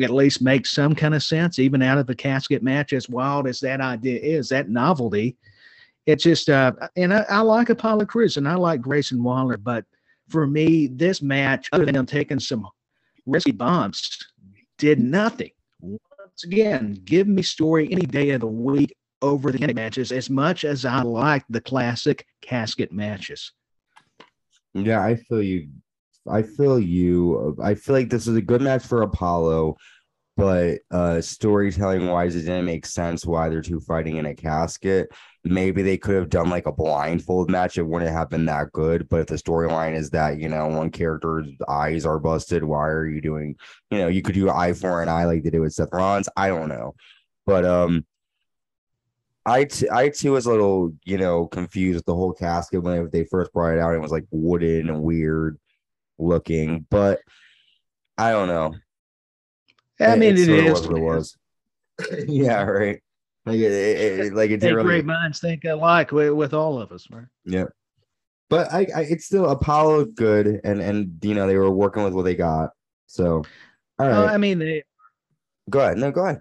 [0.00, 2.92] at least make some kind of sense, even out of the casket match?
[2.92, 5.36] As wild as that idea is, that novelty,
[6.06, 9.84] it's just, uh, and I, I like Apollo Crews and I like Grayson Waller, but–
[10.28, 12.66] for me, this match, other than them taking some
[13.26, 14.24] risky bumps,
[14.78, 15.50] did nothing.
[15.80, 20.64] Once again, give me story any day of the week over the matches as much
[20.64, 23.52] as I like the classic casket matches.
[24.74, 25.68] Yeah, I feel you.
[26.30, 27.56] I feel you.
[27.62, 29.76] I feel like this is a good match for Apollo
[30.38, 35.10] but uh storytelling wise it didn't make sense why they're two fighting in a casket
[35.42, 39.08] maybe they could have done like a blindfold match it wouldn't have been that good
[39.08, 43.06] but if the storyline is that you know one character's eyes are busted why are
[43.06, 43.56] you doing
[43.90, 46.28] you know you could do eye for an eye like they did with seth rollins
[46.36, 46.94] i don't know
[47.44, 48.04] but um
[49.44, 53.08] I, t- I too was a little, you know, confused with the whole casket when
[53.10, 53.94] they first brought it out.
[53.94, 55.58] It was like wooden and weird
[56.18, 57.20] looking, but
[58.18, 58.74] I don't know.
[60.00, 61.36] I mean, it, it is what it was.
[62.28, 63.00] yeah, right.
[63.46, 64.82] Like it, it, it like it's really...
[64.82, 67.26] great minds think alike with, with all of us, right?
[67.44, 67.64] Yeah,
[68.50, 72.12] but I, I, it's still Apollo good, and and you know they were working with
[72.12, 72.70] what they got.
[73.06, 73.42] So,
[73.98, 74.10] all right.
[74.10, 74.84] Well, I mean, they...
[75.70, 75.98] go ahead.
[75.98, 76.40] No, go ahead.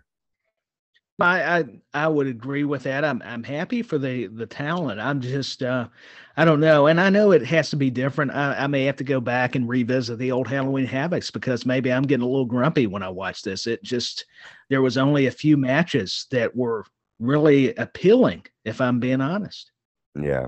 [1.20, 3.04] I, I I would agree with that.
[3.04, 5.00] I'm I'm happy for the the talent.
[5.00, 5.88] I'm just uh
[6.36, 8.32] I don't know, and I know it has to be different.
[8.32, 11.92] I, I may have to go back and revisit the old Halloween Havocs because maybe
[11.92, 13.66] I'm getting a little grumpy when I watch this.
[13.66, 14.26] It just
[14.70, 16.86] there was only a few matches that were
[17.20, 19.72] really appealing, if I'm being honest.
[20.14, 20.48] Yeah.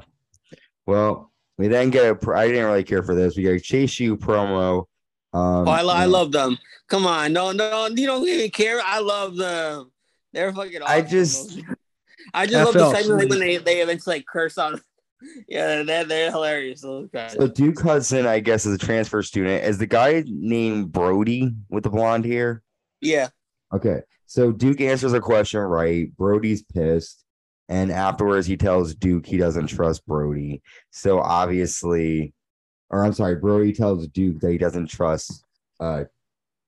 [0.85, 2.15] Well, We then get a.
[2.15, 3.35] pr- I didn't really care for this.
[3.35, 4.85] We got a Chase U promo.
[5.33, 6.57] Um, Oh, I, lo- I love them.
[6.87, 8.79] Come on, no, no, you don't even care.
[8.83, 9.91] I love them.
[10.33, 10.81] They're fucking.
[10.81, 10.95] Awesome.
[10.97, 11.59] I just-
[12.33, 14.79] I just love the segment when they they eventually like curse on.
[15.49, 16.79] Yeah, they're they're hilarious.
[16.79, 17.09] So
[17.53, 19.65] Duke Hudson, I guess, is a transfer student.
[19.65, 22.63] Is the guy named Brody with the blonde hair?
[23.01, 23.27] Yeah,
[23.73, 23.99] Okay.
[24.27, 26.15] So Duke answers a question right.
[26.15, 27.25] Brody's pissed.
[27.67, 30.61] And afterwards, he tells Duke he doesn't trust Brody.
[30.91, 32.33] So obviously,
[32.89, 35.43] or I'm sorry, Brody tells Duke that he doesn't trust
[35.81, 36.05] uh,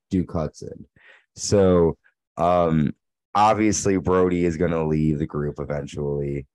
[0.10, 0.86] Duke Hudson.
[1.38, 1.97] So
[2.36, 2.93] um,
[3.35, 6.47] obviously, Brody is going to leave the group eventually.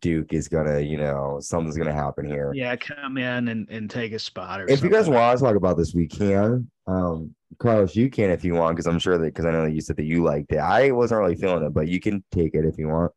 [0.00, 2.52] Duke is going to, you know, something's going to happen here.
[2.54, 5.54] Yeah, come in and, and take a spot or If you guys want to talk
[5.54, 6.68] about this, we can.
[6.88, 9.72] Um, Carlos, you can if you want, because I'm sure that because I know that
[9.72, 10.58] you said that you liked it.
[10.58, 13.12] I wasn't really feeling it, but you can take it if you want.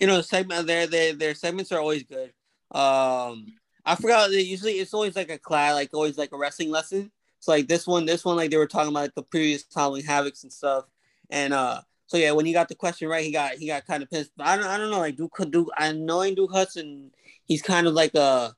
[0.00, 2.32] you know, segment their their their segments are always good.
[2.72, 3.46] Um,
[3.84, 4.30] I forgot.
[4.30, 7.12] They usually it's always like a class, like always like a wrestling lesson.
[7.38, 10.04] So like this one, this one, like they were talking about like, the previous Halloween
[10.04, 10.84] Havocs and stuff.
[11.28, 14.02] And uh, so yeah, when he got the question right, he got he got kind
[14.02, 14.32] of pissed.
[14.36, 17.12] But I don't I don't know, like Duke Duke, I knowing Duke Hudson,
[17.46, 18.52] he's kind of like a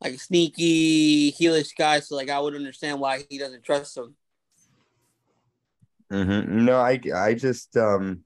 [0.00, 2.00] like a sneaky heelish guy.
[2.00, 4.16] So like I would understand why he doesn't trust him.
[6.10, 6.64] Mm-hmm.
[6.64, 8.24] No, I I just um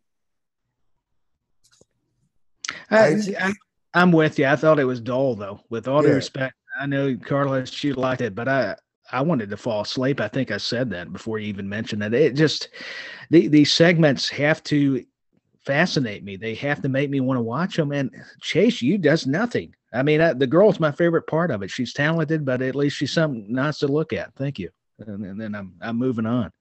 [2.91, 3.55] I, I- I'm,
[3.93, 4.47] I'm with you.
[4.47, 5.59] I thought it was dull though.
[5.69, 8.77] With all due respect, I know Carlos, you liked it, but I
[9.13, 10.21] I wanted to fall asleep.
[10.21, 12.15] I think I said that before you even mentioned it.
[12.15, 12.69] It just
[13.31, 15.05] the, these segments have to
[15.65, 16.37] fascinate me.
[16.37, 17.93] They have to make me want to watch them.
[17.93, 19.75] And Chase U does nothing.
[19.93, 21.71] I mean, I, the girl's my favorite part of it.
[21.71, 24.35] She's talented, but at least she's something nice to look at.
[24.37, 24.71] Thank you.
[24.99, 26.53] And, and then I'm I'm moving on.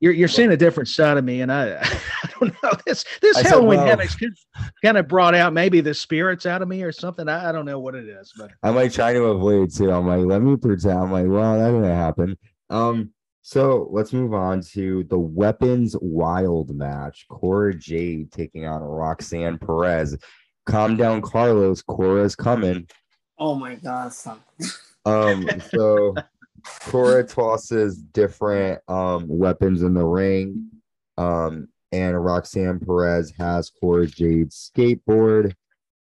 [0.00, 3.36] You're you're seeing a different side of me, and I I don't know this this
[3.36, 4.36] I said, Halloween well- Havocs
[4.84, 7.28] kind of brought out maybe the spirits out of me or something.
[7.28, 9.90] I, I don't know what it is, but I'm like trying to avoid it too.
[9.90, 10.98] I'm like, let me pretend.
[10.98, 12.38] I'm like, well, that's gonna happen.
[12.70, 13.10] Um,
[13.42, 17.26] so let's move on to the weapons wild match.
[17.28, 20.16] Cora Jade taking on Roxanne Perez.
[20.66, 21.80] Calm down, Carlos.
[21.82, 22.86] Cora's coming.
[23.38, 24.38] Oh my god, son.
[25.06, 26.14] Um, so
[26.80, 30.70] Cora tosses different um weapons in the ring.
[31.16, 35.54] Um, and Roxanne Perez has Cora Jade's skateboard,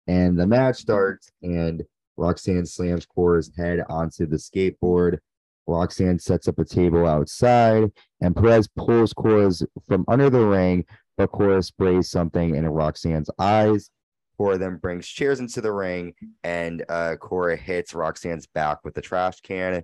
[0.07, 1.83] and the match starts, and
[2.17, 5.19] Roxanne slams Cora's head onto the skateboard.
[5.67, 7.91] Roxanne sets up a table outside,
[8.21, 10.85] and Perez pulls Cora's from under the ring,
[11.17, 13.89] but Cora sprays something in Roxanne's eyes.
[14.37, 19.01] Cora then brings chairs into the ring, and uh, Cora hits Roxanne's back with the
[19.01, 19.83] trash can.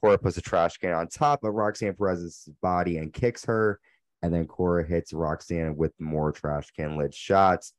[0.00, 3.80] Cora puts a trash can on top of Roxanne Perez's body and kicks her.
[4.22, 7.72] And then Cora hits Roxanne with more trash can lid shots.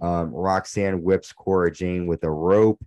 [0.00, 2.82] Um, Roxanne whips Cora Jade with a rope.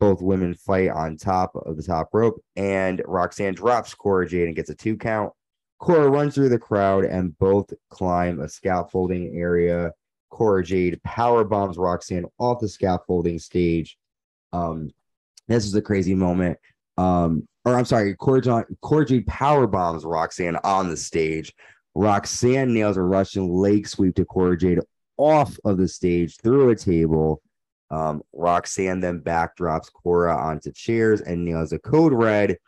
[0.00, 4.56] Both women fight on top of the top rope, and Roxanne drops Cora Jade and
[4.56, 5.32] gets a two count.
[5.78, 9.92] Cora runs through the crowd, and both climb a scaffolding area.
[10.30, 13.96] Cora Jade power bombs Roxanne off the scaffolding stage.
[14.52, 14.90] Um,
[15.46, 16.58] this is a crazy moment.
[16.96, 18.64] Um, or I'm sorry, Cora, John,
[19.26, 21.52] power bombs Roxanne on the stage.
[21.94, 24.56] Roxanne nails a Russian leg sweep to Cora
[25.16, 27.40] off of the stage through a table.
[27.90, 32.58] Um, Roxanne then backdrops Cora onto chairs and nails a code red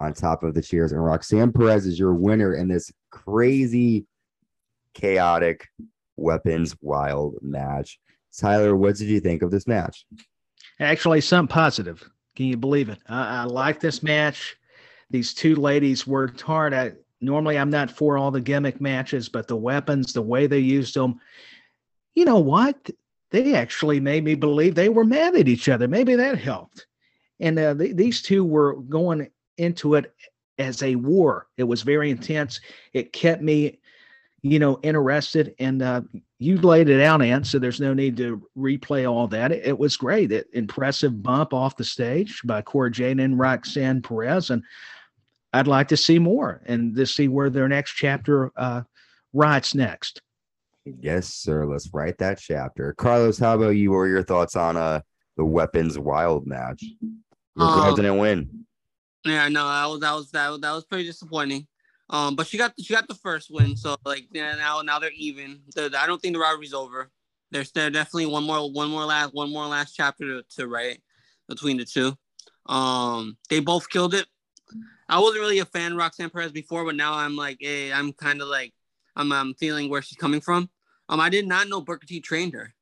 [0.00, 0.92] on top of the chairs.
[0.92, 4.06] And Roxanne Perez is your winner in this crazy,
[4.94, 5.68] chaotic
[6.16, 7.98] weapons wild match.
[8.36, 10.06] Tyler, what did you think of this match?
[10.80, 12.08] actually some positive.
[12.36, 12.98] Can you believe it?
[13.08, 14.56] I, I like this match.
[15.10, 16.74] These two ladies worked hard.
[16.74, 20.58] I normally I'm not for all the gimmick matches, but the weapons, the way they
[20.58, 21.20] used them,
[22.14, 22.90] you know what?
[23.30, 25.88] They actually made me believe they were mad at each other.
[25.88, 26.86] Maybe that helped.
[27.40, 30.14] And uh, th- these two were going into it
[30.58, 31.48] as a war.
[31.56, 32.60] It was very intense.
[32.92, 33.80] It kept me,
[34.44, 35.54] you know, interested.
[35.58, 36.02] And uh,
[36.38, 39.50] you laid it out, Ant, so there's no need to replay all that.
[39.52, 40.30] It, it was great.
[40.30, 44.50] It, impressive bump off the stage by Cora Jade and Roxanne Perez.
[44.50, 44.62] And
[45.54, 48.82] I'd like to see more and to see where their next chapter uh,
[49.32, 50.20] rides next.
[50.84, 51.64] Yes, sir.
[51.64, 52.92] Let's write that chapter.
[52.92, 53.92] Carlos, how about you?
[53.92, 55.00] What were your thoughts on uh
[55.38, 56.84] the weapons wild match?
[57.56, 58.66] Your Um, didn't win.
[59.24, 61.66] Yeah, no, that was that was that was, that was pretty disappointing.
[62.10, 65.10] Um, but she got she got the first win, so like yeah, now now they're
[65.16, 65.60] even.
[65.74, 67.10] The, I don't think the rivalry's over.
[67.50, 71.02] There's there definitely one more one more last one more last chapter to, to write
[71.48, 72.14] between the two.
[72.66, 74.26] Um, they both killed it.
[75.08, 78.12] I wasn't really a fan of Roxanne Perez before, but now I'm like, hey, I'm
[78.12, 78.72] kind of like
[79.16, 80.68] I'm I'm feeling where she's coming from.
[81.08, 82.74] Um, I did not know Booker T trained her.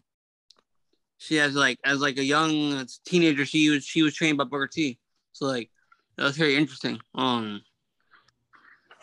[1.19, 4.67] she has like as like a young teenager, she was she was trained by Booker
[4.69, 4.99] T.
[5.33, 5.71] So like
[6.17, 6.99] that was very interesting.
[7.15, 7.63] Um,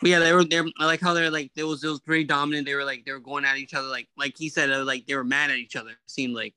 [0.00, 0.64] but yeah, they were there.
[0.78, 2.66] I like how they're like it was it was pretty dominant.
[2.66, 5.14] They were like they were going at each other like like he said like they
[5.14, 5.90] were mad at each other.
[5.90, 6.54] It seemed like,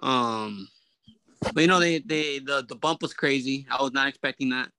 [0.00, 0.68] um,
[1.54, 3.66] but you know they they the the bump was crazy.
[3.70, 4.70] I was not expecting that.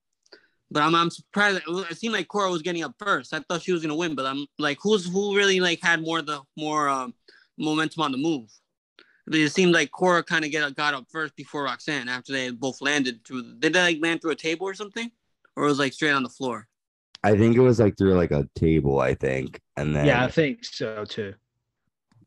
[0.71, 1.61] But I'm I'm surprised.
[1.67, 3.33] It seemed like Cora was getting up first.
[3.33, 6.21] I thought she was gonna win, but I'm like, who's who really like had more
[6.21, 7.13] the more um,
[7.57, 8.49] momentum on the move?
[9.31, 12.81] It seemed like Cora kind of get got up first before Roxanne after they both
[12.81, 13.55] landed through.
[13.59, 15.11] Did they like land through a table or something,
[15.55, 16.68] or it was like straight on the floor?
[17.23, 20.31] I think it was like through like a table, I think, and then Yeah, I
[20.31, 21.33] think so too.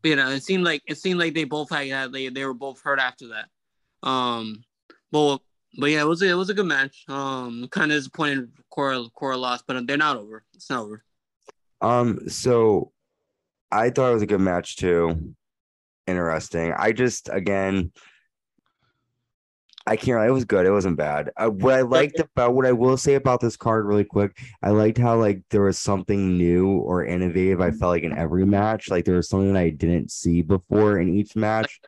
[0.03, 2.55] you know, it seemed like it seemed like they both had yeah, they they were
[2.55, 3.49] both hurt after that.
[4.07, 4.65] Um,
[5.11, 5.39] but
[5.79, 7.05] but yeah, it was a, it was a good match.
[7.09, 10.45] Um, kind of disappointed Cora Cora lost, but they're not over.
[10.55, 11.05] It's not over.
[11.81, 12.93] Um, so
[13.71, 15.35] I thought it was a good match too.
[16.07, 16.75] Interesting.
[16.77, 17.93] I just again
[19.87, 20.25] I can't.
[20.25, 20.65] It was good.
[20.65, 21.31] It wasn't bad.
[21.37, 24.71] Uh, what I liked about what I will say about this card, really quick, I
[24.71, 27.61] liked how like there was something new or innovative.
[27.61, 30.99] I felt like in every match, like there was something that I didn't see before
[30.99, 31.81] in each match.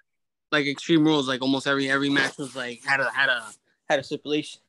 [0.51, 3.45] Like Extreme Rules, like almost every every match was like had a had a
[3.89, 4.61] had a stipulation.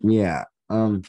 [0.00, 0.44] Yeah.
[0.70, 1.02] Um.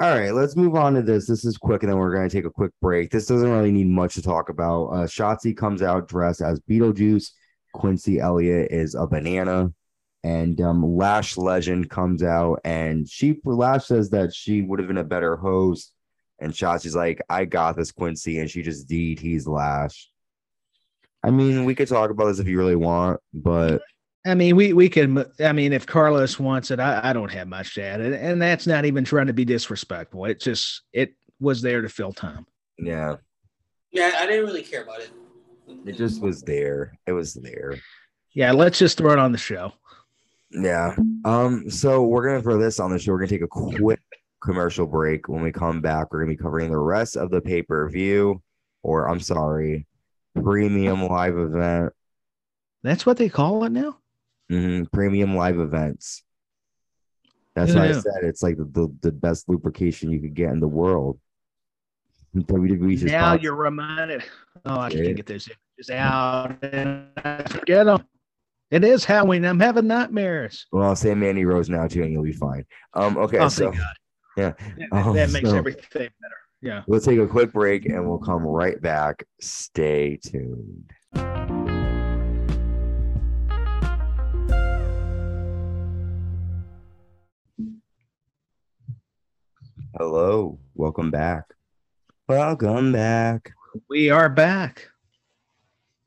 [0.00, 1.28] All right, let's move on to this.
[1.28, 3.10] This is quick, and then we're going to take a quick break.
[3.10, 4.86] This doesn't really need much to talk about.
[4.86, 7.30] Uh, Shotzi comes out dressed as Beetlejuice.
[7.72, 9.72] Quincy Elliott is a banana
[10.24, 14.98] and um, Lash Legend comes out, and she Lash says that she would have been
[14.98, 15.92] a better host,
[16.40, 20.08] and Shotzi's like, "I got this, Quincy," and she just DDT's Lash.
[21.22, 23.82] I mean, we could talk about this if you really want, but
[24.24, 25.24] I mean, we we can.
[25.40, 28.40] I mean, if Carlos wants it, I, I don't have much to add, and, and
[28.40, 30.24] that's not even trying to be disrespectful.
[30.26, 32.46] It just it was there to fill time.
[32.78, 33.16] Yeah.
[33.90, 35.10] Yeah, I didn't really care about it.
[35.84, 36.96] It just was there.
[37.06, 37.78] It was there.
[38.32, 39.72] Yeah, let's just throw it on the show.
[40.52, 40.94] Yeah.
[41.24, 43.12] Um, so we're gonna throw this on the show.
[43.12, 44.00] We're gonna take a quick
[44.42, 45.28] commercial break.
[45.28, 48.42] When we come back, we're gonna be covering the rest of the pay-per-view,
[48.82, 49.86] or I'm sorry,
[50.34, 51.92] premium live event.
[52.82, 53.98] That's what they call it now.
[54.50, 54.84] Mm-hmm.
[54.92, 56.24] Premium live events.
[57.54, 60.60] That's why I said it's like the, the, the best lubrication you could get in
[60.60, 61.18] the world.
[62.34, 64.24] WWE now you're reminded.
[64.64, 68.04] Oh, I can't get those images out and I forget them.
[68.72, 69.44] It is Halloween.
[69.44, 70.66] I'm having nightmares.
[70.72, 72.64] well, I'll say Mandy Rose now too, and you'll be fine.
[72.94, 73.70] Um, okay, oh, so
[74.34, 74.52] yeah.
[74.54, 76.36] That, Oh, that makes so- everything better.
[76.62, 76.82] Yeah.
[76.86, 79.24] we'll take a quick break and we'll come right back.
[79.40, 80.90] Stay tuned.
[89.98, 91.44] Hello, welcome back.
[92.28, 93.52] Welcome back.
[93.88, 94.88] We are back.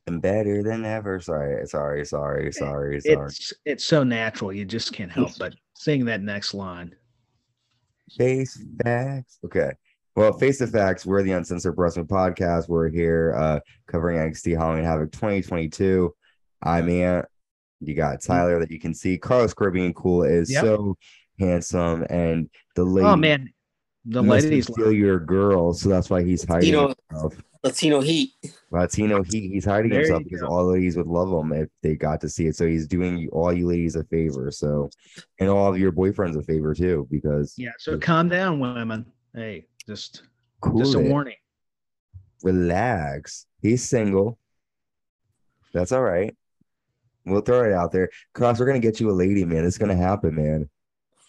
[0.08, 1.20] And better than ever.
[1.20, 3.28] Sorry, sorry, sorry, sorry, sorry.
[3.28, 4.54] It's it's so natural.
[4.54, 6.94] You just can't help but sing that next line.
[8.15, 9.39] Face facts.
[9.44, 9.72] Okay.
[10.15, 11.06] Well, face the facts.
[11.08, 12.70] We're the Uncensored Wrestling Podcast.
[12.70, 16.13] We're here uh covering NXT Halloween Havoc 2022.
[16.62, 17.26] I'm Ant.
[17.82, 19.18] You got Tyler that you can see.
[19.18, 20.63] Carlos Caribbean Cool is Yep.
[20.63, 20.98] so
[21.39, 23.50] handsome, and the lady Oh man,
[24.06, 24.68] the must ladies.
[24.72, 27.36] steal your girl, so that's why he's hiding know- himself.
[27.63, 28.34] Latino Heat.
[28.70, 30.48] Latino, he, he's hiding There himself because go.
[30.48, 32.56] all ladies would love him if they got to see it.
[32.56, 34.52] So he's doing you- all you ladies a favor.
[34.52, 34.88] So,
[35.39, 37.72] and all of your boyfriends a favor too, because Yeah.
[37.80, 39.08] So calm down, women.
[39.34, 40.22] Hey, just
[40.62, 40.78] cool.
[40.78, 41.10] just a it.
[41.10, 41.38] warning.
[42.44, 43.48] relax.
[43.62, 44.38] He's single.
[45.74, 46.36] That's all right.
[47.26, 48.10] We'll throw it out there.
[48.34, 49.65] Cross, we're gonna get you a lady, man.
[49.65, 50.70] It's gonna happen, man.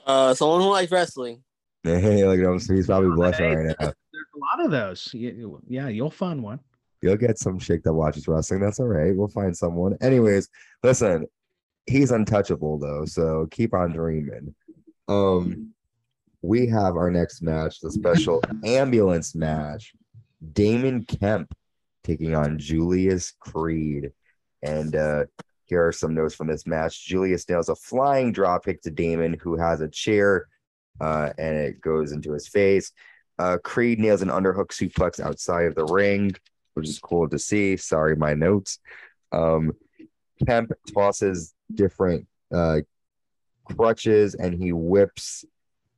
[0.07, 1.43] Uh, someone who likes wrestling.
[1.87, 2.77] Hey, look at him.
[2.77, 3.75] He's probably blushing right now.
[4.12, 5.11] There's a lot of those.
[5.14, 6.61] Yeah, you'll find one.
[7.03, 8.61] You'll get some chick that watches wrestling.
[8.61, 9.14] That's all right.
[9.14, 9.96] We'll find someone.
[10.01, 10.49] Anyways,
[10.83, 11.27] listen,
[11.87, 14.55] he's untouchable though, so keep on dreaming.
[15.09, 15.72] Um,
[16.42, 19.92] we have our next match, the special ambulance match.
[20.53, 21.55] Damon Kemp
[22.03, 24.12] taking on Julius Creed.
[24.62, 25.25] And uh
[25.66, 27.05] here are some notes from this match.
[27.05, 30.46] Julius nails a flying drop kick to Damon, who has a chair,
[31.00, 32.92] uh, and it goes into his face.
[33.38, 36.34] Uh, Creed nails an underhook suplex outside of the ring,
[36.74, 37.76] which is cool to see.
[37.76, 38.78] Sorry, my notes.
[39.32, 39.72] Um,
[40.47, 42.80] Kemp tosses different uh,
[43.64, 45.44] crutches and he whips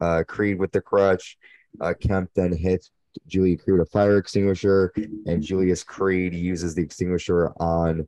[0.00, 1.36] uh, Creed with the crutch.
[1.80, 2.90] Uh, Kemp then hits
[3.26, 4.92] Julia Creed with a fire extinguisher,
[5.26, 8.06] and Julius Creed uses the extinguisher on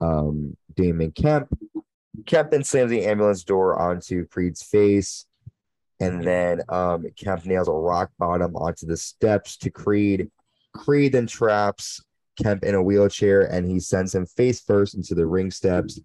[0.00, 1.48] um, Damon Kemp.
[2.26, 5.26] Kemp then slams the ambulance door onto Creed's face,
[6.02, 10.30] and then um, Kemp nails a rock bottom onto the steps to Creed.
[10.74, 12.04] Creed then traps
[12.42, 16.00] Kemp in a wheelchair, and he sends him face first into the ring steps.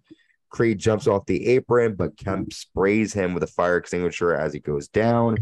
[0.50, 4.60] Creed jumps off the apron, but Kemp sprays him with a fire extinguisher as he
[4.60, 5.36] goes down.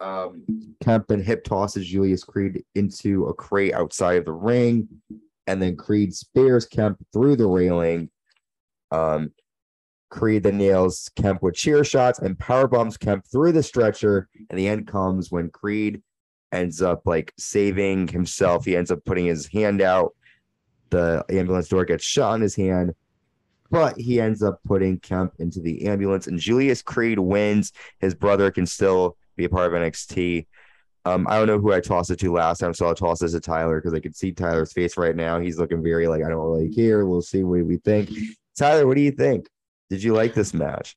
[0.00, 0.44] Um,
[0.82, 4.88] Kemp and hip tosses Julius Creed into a crate outside of the ring,
[5.46, 8.10] and then Creed spears Kemp through the railing.
[8.90, 9.30] Um,
[10.08, 14.28] Creed then nails Kemp with cheer shots and power bombs Kemp through the stretcher.
[14.50, 16.02] And the end comes when Creed
[16.52, 18.64] ends up like saving himself.
[18.64, 20.14] He ends up putting his hand out.
[20.90, 22.94] The ambulance door gets shut on his hand,
[23.70, 26.28] but he ends up putting Kemp into the ambulance.
[26.28, 27.72] And Julius Creed wins.
[27.98, 30.46] His brother can still be a part of NXT.
[31.04, 33.32] Um, I don't know who I tossed it to last time, so I'll toss this
[33.32, 35.38] to Tyler because I can see Tyler's face right now.
[35.38, 37.06] He's looking very like I don't really care.
[37.06, 38.10] We'll see what we think.
[38.56, 39.48] Tyler, what do you think?
[39.90, 40.96] Did you like this match?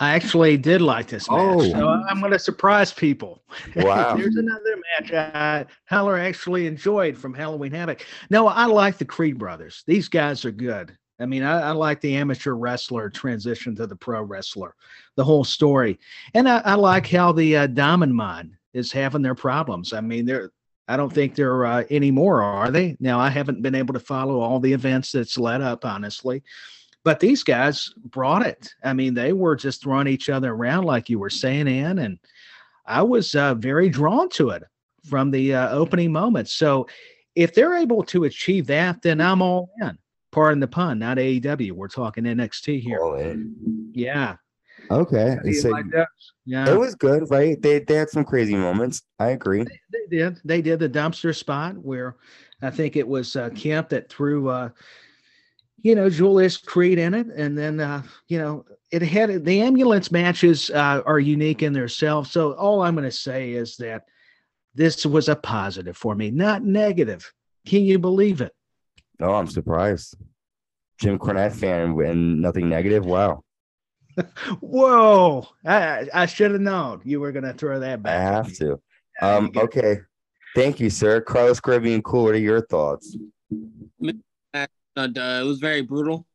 [0.00, 1.38] I actually did like this match.
[1.40, 1.62] Oh.
[1.62, 3.42] So I'm going to surprise people.
[3.76, 4.16] Wow.
[4.16, 8.04] There's another match I, Tyler actually enjoyed from Halloween Havoc.
[8.30, 9.82] No, I like the Creed brothers.
[9.86, 10.96] These guys are good.
[11.20, 14.74] I mean, I, I like the amateur wrestler transition to the pro wrestler,
[15.16, 15.98] the whole story.
[16.34, 19.92] And I, I like how the uh, Diamond Mine is having their problems.
[19.92, 20.50] I mean, they're,
[20.86, 22.96] I don't think they're uh, anymore, are they?
[23.00, 26.42] Now, I haven't been able to follow all the events that's led up, honestly
[27.04, 28.72] but these guys brought it.
[28.84, 32.18] I mean, they were just throwing each other around, like you were saying, Ann, and
[32.86, 34.62] I was uh, very drawn to it
[35.08, 36.52] from the uh, opening moments.
[36.54, 36.86] So,
[37.34, 39.96] if they're able to achieve that, then I'm all in.
[40.32, 41.72] Pardon the pun, not AEW.
[41.72, 42.98] We're talking NXT here.
[43.00, 43.92] All in.
[43.94, 44.36] Yeah.
[44.90, 45.36] Okay.
[45.36, 45.84] How do you So like?
[46.44, 46.68] Yeah.
[46.68, 47.60] it was good, right?
[47.60, 49.02] They they had some crazy moments.
[49.18, 49.64] I agree.
[49.64, 50.40] They did.
[50.44, 52.16] They did the dumpster spot where
[52.62, 54.70] I think it was uh, Kemp that threw, uh,
[55.82, 60.10] you know, Julius Creed in it, and then uh, you know it had the ambulance
[60.10, 62.30] matches uh, are unique in themselves.
[62.30, 64.04] So all I'm going to say is that
[64.74, 67.32] this was a positive for me, not negative.
[67.66, 68.52] Can you believe it?
[69.20, 70.16] Oh, I'm surprised.
[70.98, 73.04] Jim Cornette fan and nothing negative.
[73.04, 73.44] Wow.
[74.60, 75.46] Whoa!
[75.64, 78.18] I I should have known you were going to throw that back.
[78.18, 78.80] I have to.
[79.20, 79.98] Um, okay.
[80.56, 81.20] Thank you, sir.
[81.20, 82.24] Carlos Caribbean Cool.
[82.24, 83.16] What are your thoughts?
[84.98, 86.26] Uh, it was very brutal.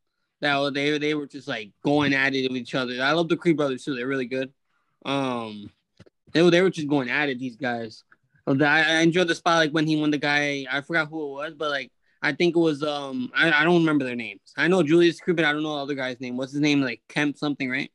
[0.42, 3.02] That they they were just like going at it with each other.
[3.02, 3.96] I love the Creed brothers too.
[3.96, 4.52] They're really good.
[5.06, 5.72] Um,
[6.34, 7.40] they were they were just going at it.
[7.40, 8.04] These guys.
[8.46, 10.66] I, I enjoyed the spot like when he won the guy.
[10.70, 11.92] I forgot who it was, but like
[12.22, 14.54] I think it was um I, I don't remember their names.
[14.58, 16.36] I know Julius Creed, but I don't know the other guy's name.
[16.36, 16.82] What's his name?
[16.82, 17.92] Like Kemp something, right?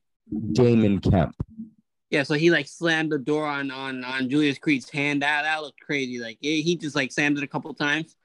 [0.52, 1.34] Damon Kemp.
[2.10, 5.22] Yeah, so he like slammed the door on on on Julius Creed's hand.
[5.22, 6.18] That that looked crazy.
[6.18, 8.16] Like he he just like slammed it a couple times,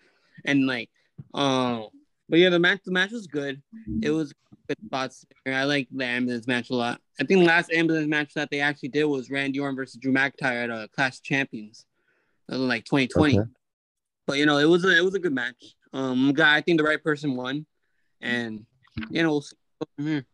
[0.46, 0.90] and like,
[1.34, 1.88] um,
[2.34, 3.62] but yeah, the match the match was good.
[4.02, 4.34] It was
[4.68, 5.24] good spots.
[5.46, 7.00] I like the ambulance match a lot.
[7.22, 10.12] I think the last ambulance match that they actually did was Randy Orton versus Drew
[10.12, 11.86] McIntyre at uh, Clash of Champions,
[12.50, 13.38] that was like 2020.
[13.38, 13.50] Okay.
[14.26, 15.76] But you know, it was a it was a good match.
[15.94, 17.68] Um, guy, I think the right person won,
[18.20, 18.66] and
[19.12, 19.56] you know, we'll see
[19.96, 20.26] from here.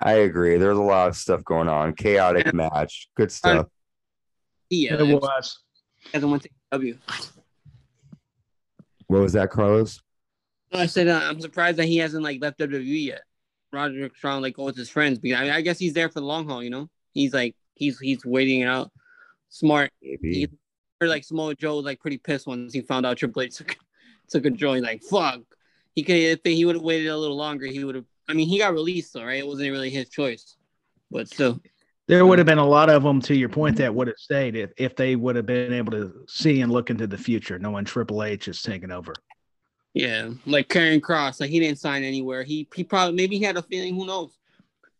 [0.00, 0.56] I agree.
[0.56, 1.94] There's a lot of stuff going on.
[1.94, 2.52] Chaotic Yeah.
[2.54, 3.08] match.
[3.16, 3.68] Good stuff.
[4.68, 5.60] Yeah, it was.
[6.12, 6.98] hasn't won to W.
[9.06, 10.00] What was that, Carlos?
[10.72, 13.22] I said uh, I'm surprised that he hasn't like left WWE yet.
[13.72, 16.20] Roderick Strong like goes with his friends because I, mean, I guess he's there for
[16.20, 16.62] the long haul.
[16.62, 18.90] You know, he's like he's he's waiting it out.
[19.48, 19.90] Smart.
[20.02, 20.48] Maybe.
[21.00, 23.76] Or like Samoa Joe was like pretty pissed once he found out Triple H took
[24.28, 24.74] took control.
[24.74, 25.40] He's like fuck.
[25.94, 27.66] He could if he would have waited a little longer.
[27.66, 28.04] He would have.
[28.28, 29.38] I mean, he got released though, right?
[29.38, 30.56] It wasn't really his choice,
[31.10, 31.60] but still.
[32.06, 34.56] There would have been a lot of them, to your point, that would have stayed
[34.56, 37.84] if, if they would have been able to see and look into the future, knowing
[37.84, 39.14] Triple H is taking over.
[39.92, 42.44] Yeah, like Karrion Kross, like he didn't sign anywhere.
[42.44, 44.30] He he probably maybe he had a feeling, who knows?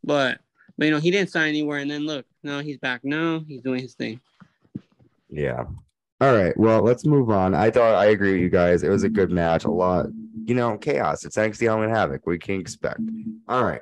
[0.03, 0.41] But
[0.77, 3.05] but you know he didn't sign anywhere, and then look, no, he's back.
[3.05, 4.21] No, he's doing his thing.
[5.29, 5.65] Yeah.
[6.21, 6.57] All right.
[6.57, 7.55] Well, let's move on.
[7.55, 8.83] I thought I agree with you guys.
[8.83, 9.65] It was a good match.
[9.65, 10.07] A lot,
[10.45, 11.25] you know, chaos.
[11.25, 12.27] It's NXT Halloween Havoc.
[12.27, 13.01] We can expect?
[13.49, 13.81] All right.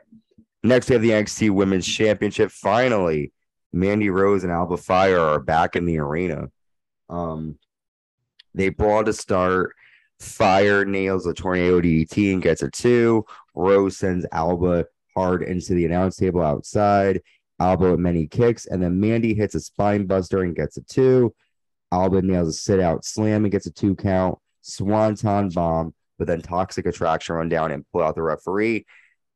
[0.63, 2.53] Next, we have the NXT Women's Championship.
[2.53, 3.33] Finally,
[3.73, 6.49] Mandy Rose and Alba Fyre are back in the arena.
[7.09, 7.59] Um,
[8.55, 9.75] they brought to start.
[10.21, 13.25] Fyre nails a tornado DDT and gets a two.
[13.55, 17.23] Rose sends Alba hard into the announce table outside.
[17.61, 21.35] Alba with many kicks, and then Mandy hits a spine buster and gets a two.
[21.91, 24.39] Alba nails a sit out slam and gets a two count.
[24.63, 28.85] Swanton bomb, but then Toxic Attraction run down and pull out the referee.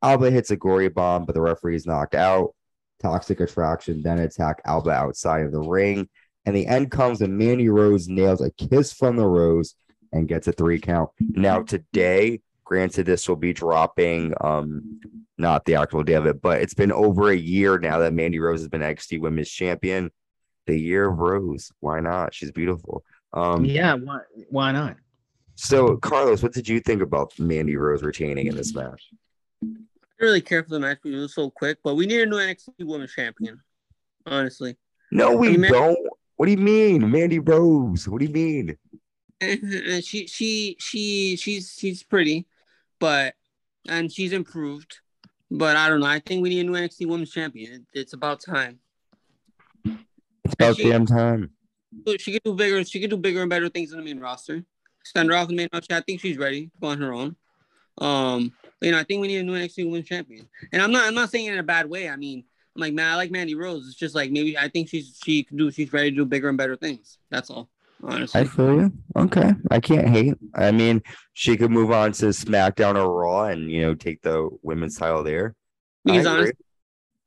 [0.03, 2.55] Alba hits a gory bomb, but the referee is knocked out.
[3.01, 6.09] Toxic Attraction then attack Alba outside of the ring.
[6.45, 9.75] And the end comes when Mandy Rose nails a kiss from the Rose
[10.13, 11.11] and gets a three count.
[11.21, 15.01] Now, today, granted, this will be dropping um
[15.39, 18.39] not the actual day of it, but it's been over a year now that Mandy
[18.39, 20.11] Rose has been NXT Women's Champion.
[20.67, 21.73] The year of Rose.
[21.81, 22.33] Why not?
[22.33, 23.03] She's beautiful.
[23.33, 24.97] Um, yeah, why, why not?
[25.55, 29.09] so Carlos, what did you think about Mandy Rose retaining in this match?
[29.63, 29.87] I didn't
[30.21, 32.37] really care for the match because it was so quick, but we need a new
[32.37, 33.61] NXT Women's Champion.
[34.27, 34.77] Honestly.
[35.11, 35.99] No, we I mean, don't.
[36.37, 38.09] What do you mean, Mandy Rose?
[38.09, 38.77] What do you mean?
[39.43, 42.47] And she she she she's she's pretty,
[43.01, 43.35] but
[43.89, 45.01] and she's improved.
[45.51, 46.07] But I don't know.
[46.07, 47.73] I think we need a new NXT Women's Champion.
[47.73, 48.79] It, it's about time.
[49.85, 51.51] It's about she- damn time.
[52.19, 52.83] She could do bigger.
[52.85, 54.65] She could do bigger and better things in the main roster.
[55.05, 55.95] Send her off the main roster.
[55.95, 57.37] I think she's ready to go on her own.
[57.99, 60.49] Um, but, you know, I think we need a new NXT Women's Champion.
[60.73, 61.07] And I'm not.
[61.07, 62.09] I'm not saying it in a bad way.
[62.09, 63.87] I mean, I'm like, man, I like Mandy Rose.
[63.87, 65.71] It's just like maybe I think she's she can do.
[65.71, 67.19] She's ready to do bigger and better things.
[67.31, 67.69] That's all.
[68.03, 68.41] Honestly.
[68.41, 68.93] I feel you.
[69.17, 70.35] Okay, I can't hate.
[70.55, 71.03] I mean,
[71.35, 75.23] she could move on to SmackDown or Raw and you know take the women's title
[75.23, 75.55] there.
[76.05, 76.55] because honestly,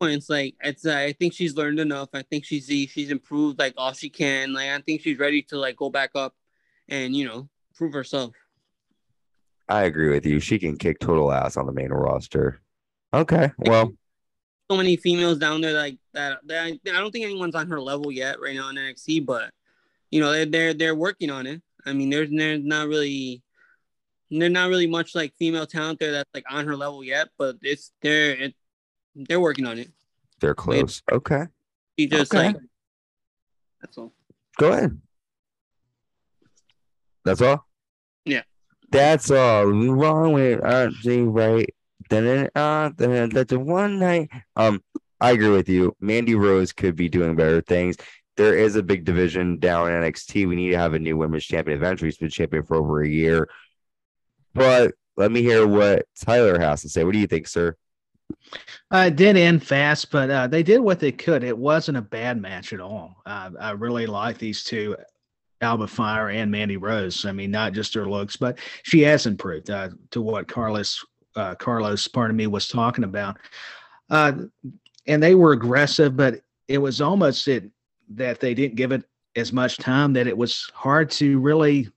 [0.01, 0.85] points like it's.
[0.85, 2.09] Uh, I think she's learned enough.
[2.13, 4.53] I think she's she's improved like all she can.
[4.53, 6.33] Like I think she's ready to like go back up,
[6.89, 8.33] and you know prove herself.
[9.69, 10.39] I agree with you.
[10.39, 12.61] She can kick total ass on the main roster.
[13.13, 13.93] Okay, well,
[14.69, 16.39] So many females down there like that.
[16.47, 19.51] that I, I don't think anyone's on her level yet right now in NXT, but
[20.11, 21.61] you know they're they're they're working on it.
[21.85, 23.41] I mean, there's there's not really.
[24.31, 27.57] They're not really much like female talent there that's like on her level yet, but
[27.61, 28.55] it's they're it,
[29.15, 29.91] they're working on it.
[30.41, 31.03] they're close.
[31.11, 31.43] Okay,
[31.97, 32.47] She just Okay.
[32.47, 32.57] like
[33.81, 34.13] that's all.
[34.57, 34.99] go ahead.
[37.23, 37.67] That's all.
[38.25, 38.41] Yeah.
[38.91, 41.69] That's all wrong with RJ, right?
[42.09, 44.29] Then uh, then that's a one night.
[44.55, 44.83] Um,
[45.21, 45.95] I agree with you.
[45.99, 47.95] Mandy Rose could be doing better things.
[48.37, 50.47] There is a big division down in NXT.
[50.47, 52.11] We need to have a new women's champion eventually.
[52.11, 53.47] She's been champion for over a year.
[54.53, 57.03] But let me hear what Tyler has to say.
[57.03, 57.75] What do you think, sir?
[58.91, 61.43] Uh, it did end fast, but uh, they did what they could.
[61.43, 63.17] It wasn't a bad match at all.
[63.25, 64.95] Uh, I really like these two,
[65.61, 67.25] Alba Fyre and Mandy Rose.
[67.25, 71.03] I mean, not just her looks, but she has improved uh, to what Carlos,
[71.35, 73.37] uh, Carlos, pardon me, was talking about.
[74.09, 74.33] Uh,
[75.07, 77.69] and they were aggressive, but it was almost it
[78.09, 79.03] that they didn't give it
[79.35, 81.89] as much time that it was hard to really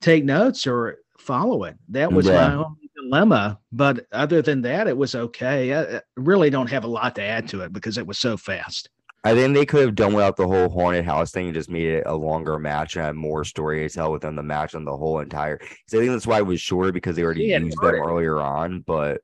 [0.00, 1.76] take notes or follow it.
[1.90, 2.48] That was Yeah.
[2.48, 3.58] my only dilemma.
[3.70, 5.74] But other than that, it was okay.
[5.74, 8.88] I, really don't have a lot to add to it because it was so fast.
[9.24, 11.86] I think they could have done without the whole haunted house thing and just made
[11.86, 14.96] it a longer match and had more story to tell within the match and the
[14.96, 15.60] whole entire.
[15.86, 17.98] So I think that's why it was shorter because they already used them shorter.
[17.98, 18.80] earlier on.
[18.80, 19.20] But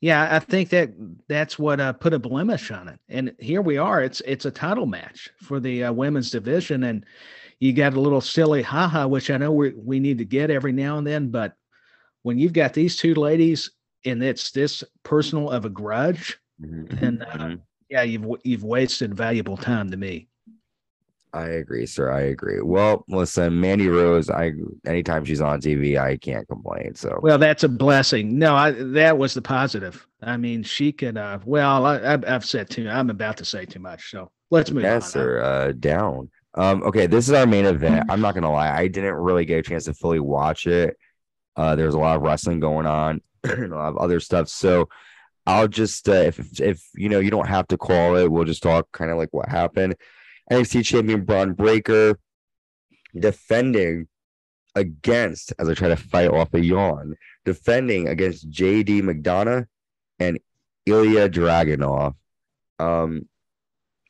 [0.00, 0.90] Yeah, I think that
[1.28, 2.98] that's what uh, put a blemish on it.
[3.08, 4.02] And here we are.
[4.02, 7.04] It's it's a title match for the uh, women's division, and
[7.60, 10.72] you got a little silly haha, which I know we we need to get every
[10.72, 11.30] now and then.
[11.30, 11.54] But
[12.22, 13.72] when you've got these two ladies,
[14.06, 16.38] and it's this personal of a grudge,
[17.02, 17.62] And, uh, Mhm.
[17.90, 20.29] yeah, you've you've wasted valuable time to me.
[21.32, 22.10] I agree, sir.
[22.10, 22.60] I agree.
[22.60, 24.30] Well, listen, Mandy Rose.
[24.30, 24.52] I
[24.84, 26.94] anytime she's on TV, I can't complain.
[26.94, 28.38] So Well, that's a blessing.
[28.38, 30.06] No, I, that was the positive.
[30.22, 31.16] I mean, she could.
[31.16, 32.88] Uh, well, I, I've, I've said too.
[32.88, 34.10] I'm about to say too much.
[34.10, 35.10] So let's move yes, on.
[35.10, 35.40] sir.
[35.40, 36.30] Uh, down.
[36.54, 38.06] Um, okay, this is our main event.
[38.10, 40.96] I'm not gonna lie, I didn't really get a chance to fully watch it.
[41.54, 44.48] Uh, there's a lot of wrestling going on, and a lot of other stuff.
[44.48, 44.88] So
[45.46, 48.64] I'll just uh, if- if you know you don't have to call it, we'll just
[48.64, 49.94] talk kind of like what happened.
[50.50, 52.18] NXT champion Bron Breakker
[53.18, 54.08] defending
[54.74, 59.66] against, as I try to fight off a yawn, defending against JD McDonagh
[60.18, 60.38] and
[60.88, 62.14] Ilja Dragunov.
[62.78, 63.28] Um,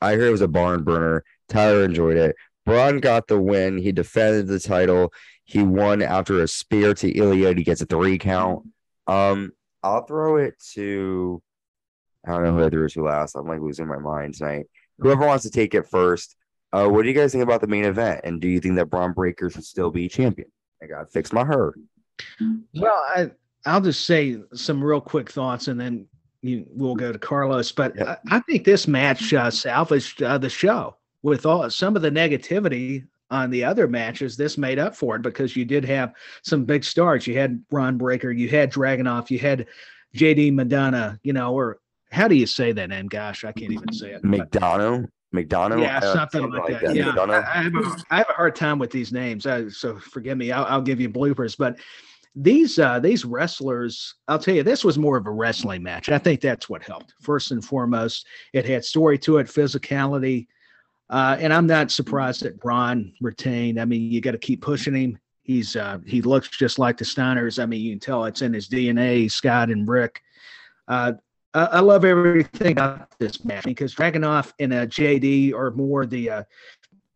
[0.01, 1.25] I heard it was a barn burner.
[1.49, 2.37] Tyler enjoyed it.
[2.65, 3.79] Bron got the win.
[3.79, 5.13] He defended the title.
[5.45, 7.57] He won after a spear to Ilja.
[7.57, 8.67] He gets a three count.
[9.07, 11.43] Um, I'll throw it to
[12.27, 13.35] I don't know who I threw it to last.
[13.35, 14.67] I'm like losing my mind tonight.
[15.01, 16.37] Whoever wants to take it first.
[16.73, 18.21] Uh, what do you guys think about the main event?
[18.25, 20.49] And do you think that Bron Breakker should still be champion?
[20.83, 21.75] I gotta fix my hair.
[22.75, 23.31] Well, I
[23.67, 26.07] I'll just say some real quick thoughts, and then
[26.43, 27.73] you we'll go to Carlos.
[27.73, 28.01] But.
[28.01, 32.11] I, I think this match uh, salvaged uh, the show with all some of the
[32.11, 34.37] negativity on the other matches.
[34.37, 37.27] This made up for it because you did have some big stars.
[37.27, 39.67] You had Ron Breaker, you had Dragunov, you had
[40.15, 41.19] JD Madonna.
[41.23, 41.79] You know, or
[42.11, 43.07] how do you say that name?
[43.07, 44.23] Gosh, I can't even say it.
[44.23, 45.09] McDonagh.
[45.35, 45.81] McDonagh.
[45.81, 46.95] yeah, Uh, something, like that.
[46.95, 47.45] Yeah, McDonagh.
[47.45, 50.37] I, I have a, I have a hard time with these names, uh, so forgive
[50.37, 50.51] me.
[50.51, 51.79] I'll, I'll give you bloopers, but
[52.35, 56.09] these uh, these wrestlers, I'll tell you, this was more of a wrestling match.
[56.09, 57.15] I think that's what helped.
[57.21, 60.47] First and foremost, it had story to it, physicality,
[61.11, 63.81] uh, and I'm not surprised that Bron retained.
[63.81, 65.19] I mean, you got to keep pushing him.
[65.43, 67.61] He's uh, he looks just like the Steiners.
[67.61, 69.31] I mean, you can tell it's in his DNA.
[69.31, 70.23] Scott and Rick.
[70.87, 71.13] Uh,
[71.55, 76.31] I I love everything about this match because Dragunov and uh, JD are more the,
[76.31, 76.43] uh,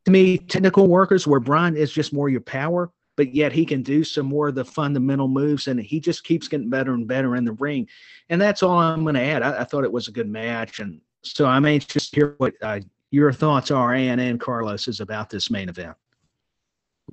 [0.05, 2.91] to me, technical workers, where Brian is just more your power.
[3.16, 6.49] but yet he can do some more of the fundamental moves, and he just keeps
[6.49, 7.89] getting better and better in the ring.
[8.28, 9.43] And that's all I'm going to add.
[9.43, 12.55] I, I, thought it was a good match, and so I'm anxious to hear what
[12.61, 12.80] uh,
[13.11, 15.97] your thoughts are, Ann and Carlos, is about this main event.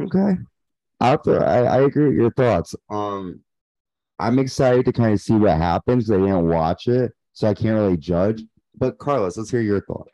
[0.01, 0.38] Okay,
[0.99, 2.76] I, I agree with your thoughts.
[2.89, 3.41] Um,
[4.22, 6.11] I'm excited to kind of see what happens.
[6.11, 8.43] I didn't watch it, so I can't really judge.
[8.76, 10.11] But Carlos, let's hear your thoughts.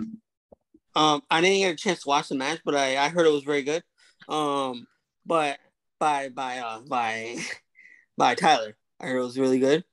[0.96, 3.32] Um, I didn't get a chance to watch the match, but I, I heard it
[3.32, 3.84] was very good.
[4.30, 4.88] Um,
[5.26, 5.60] but
[6.00, 7.38] by by uh by
[8.18, 9.84] by Tyler, I heard it was really good.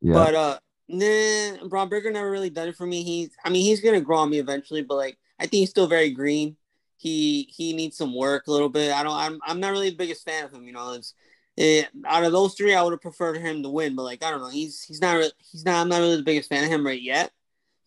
[0.00, 0.14] Yeah.
[0.14, 0.58] But uh,
[0.88, 3.02] nah, Bron Breakker never really done it for me.
[3.02, 5.86] He's, I mean, he's gonna grow on me eventually, but like, I think he's still
[5.86, 6.56] very green.
[6.96, 8.92] He he needs some work a little bit.
[8.92, 9.16] I don't.
[9.16, 10.64] I'm I'm not really the biggest fan of him.
[10.64, 11.14] You know, it's
[11.56, 13.94] it, out of those three, I would have preferred him to win.
[13.94, 14.48] But like, I don't know.
[14.48, 15.76] He's he's not he's not.
[15.76, 17.30] I'm not really the biggest fan of him right yet.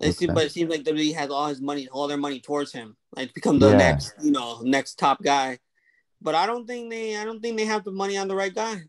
[0.01, 0.11] Okay.
[0.11, 2.97] Seems, but it seems like WWE has all his money, all their money towards him,
[3.15, 3.77] like to become the yeah.
[3.77, 5.59] next, you know, next top guy.
[6.21, 8.53] But I don't think they, I don't think they have the money on the right
[8.53, 8.81] guy.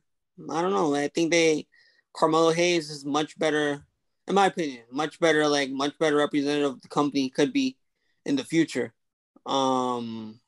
[0.50, 0.94] I don't know.
[0.94, 1.66] I think they,
[2.12, 3.84] Carmelo Hayes is much better,
[4.26, 7.76] in my opinion, much better, like much better representative of the company could be
[8.24, 8.92] in the future.
[9.46, 10.40] Um,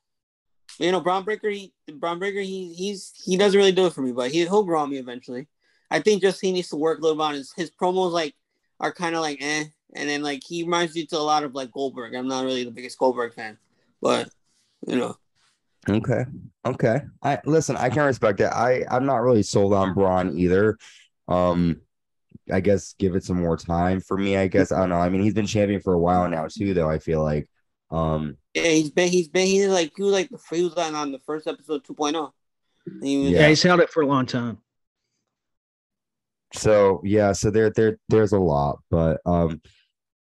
[0.79, 4.03] you know, Bron Breakker, he, Bron Breakker, he, he's, he doesn't really do it for
[4.03, 5.49] me, but he, he'll grow on me eventually.
[5.91, 8.35] I think just he needs to work a little on his, his promos, like,
[8.81, 9.65] are kind of like, eh,
[9.95, 12.15] and then like he reminds you to a lot of like Goldberg.
[12.15, 13.59] I'm not really the biggest Goldberg fan,
[14.01, 14.29] but
[14.87, 15.17] you know.
[15.89, 16.25] Okay.
[16.65, 17.01] Okay.
[17.23, 18.51] I listen, I can respect it.
[18.53, 20.77] I I'm not really sold on Bron either.
[21.29, 21.81] Um
[22.53, 24.37] I guess give it some more time for me.
[24.37, 24.97] I guess I don't know.
[24.97, 26.91] I mean, he's been champion for a while now too, though.
[26.91, 27.49] I feel like,
[27.91, 30.95] um, yeah, he's been he's been he's like he was like the he was on,
[30.95, 32.31] on the first episode 2.0.
[33.03, 34.59] He was, yeah, he's held it for a long time.
[36.53, 39.61] So yeah, so there there there's a lot, but um,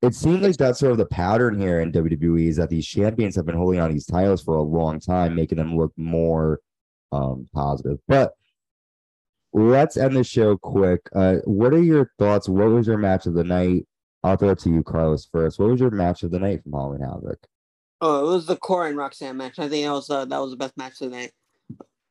[0.01, 3.35] it seems like that's sort of the pattern here in WWE is that these champions
[3.35, 6.59] have been holding on these titles for a long time, making them look more
[7.11, 7.99] um, positive.
[8.07, 8.33] But
[9.53, 11.01] let's end the show quick.
[11.13, 12.49] Uh, what are your thoughts?
[12.49, 13.85] What was your match of the night?
[14.23, 15.59] I'll throw it to you, Carlos, first.
[15.59, 17.39] What was your match of the night from Halloween Havoc?
[18.01, 19.59] Oh, it was the Cora and Roxanne match.
[19.59, 21.31] I think that was uh, that was the best match of the night.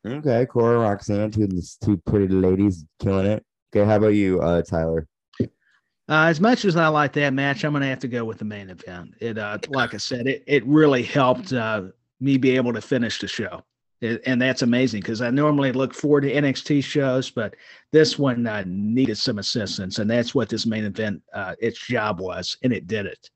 [0.07, 1.49] Okay, Cora and Roxanne, two
[1.83, 3.45] two pretty ladies killing it.
[3.75, 5.07] Okay, how about you, uh, Tyler?
[5.41, 8.39] Uh, as much as I like that match, I'm going to have to go with
[8.39, 9.15] the main event.
[9.21, 11.83] It, uh, like I said, it it really helped uh,
[12.21, 13.63] me be able to finish the show,
[14.01, 17.55] it, and that's amazing because I normally look forward to NXT shows, but
[17.91, 22.21] this one uh, needed some assistance, and that's what this main event uh, its job
[22.21, 23.31] was, and it did it.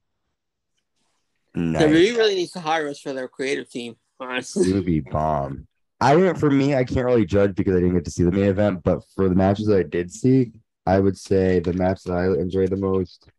[1.55, 1.83] Nice.
[1.83, 3.97] WWE really needs to hire us for their creative team.
[4.19, 5.67] Honestly, it would be bomb.
[6.01, 8.45] I for me, I can't really judge because I didn't get to see the main
[8.45, 10.53] event, but for the matches that I did see,
[10.87, 13.31] I would say the match that I enjoyed the most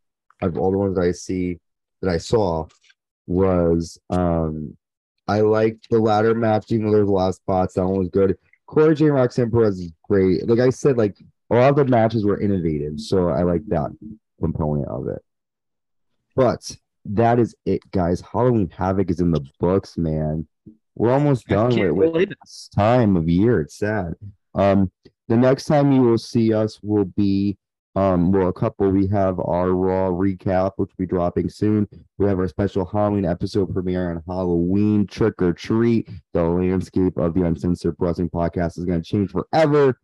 [0.41, 1.59] of all the ones I see
[2.01, 2.67] that I saw
[3.27, 4.77] was um
[5.27, 7.73] I liked the ladder match, even though there's a lot of spots.
[7.73, 8.37] That one was good.
[8.67, 10.47] Cora Jade Roxanne Perez is great.
[10.47, 11.17] Like I said, like
[11.49, 13.91] a lot of the matches were innovative, so I like that
[14.39, 15.23] component of it.
[16.35, 18.21] But that is it, guys.
[18.21, 20.47] Halloween Havoc is in the books, man.
[20.95, 23.61] We're almost done with, this time of year.
[23.61, 24.13] It's sad.
[24.53, 24.91] Um,
[25.27, 27.57] the next time you will see us will be
[27.95, 31.87] um well a couple we have our raw recap which will be dropping soon
[32.17, 37.33] we have our special halloween episode premiere on halloween trick or treat the landscape of
[37.33, 39.97] the uncensored wrestling podcast is going to change forever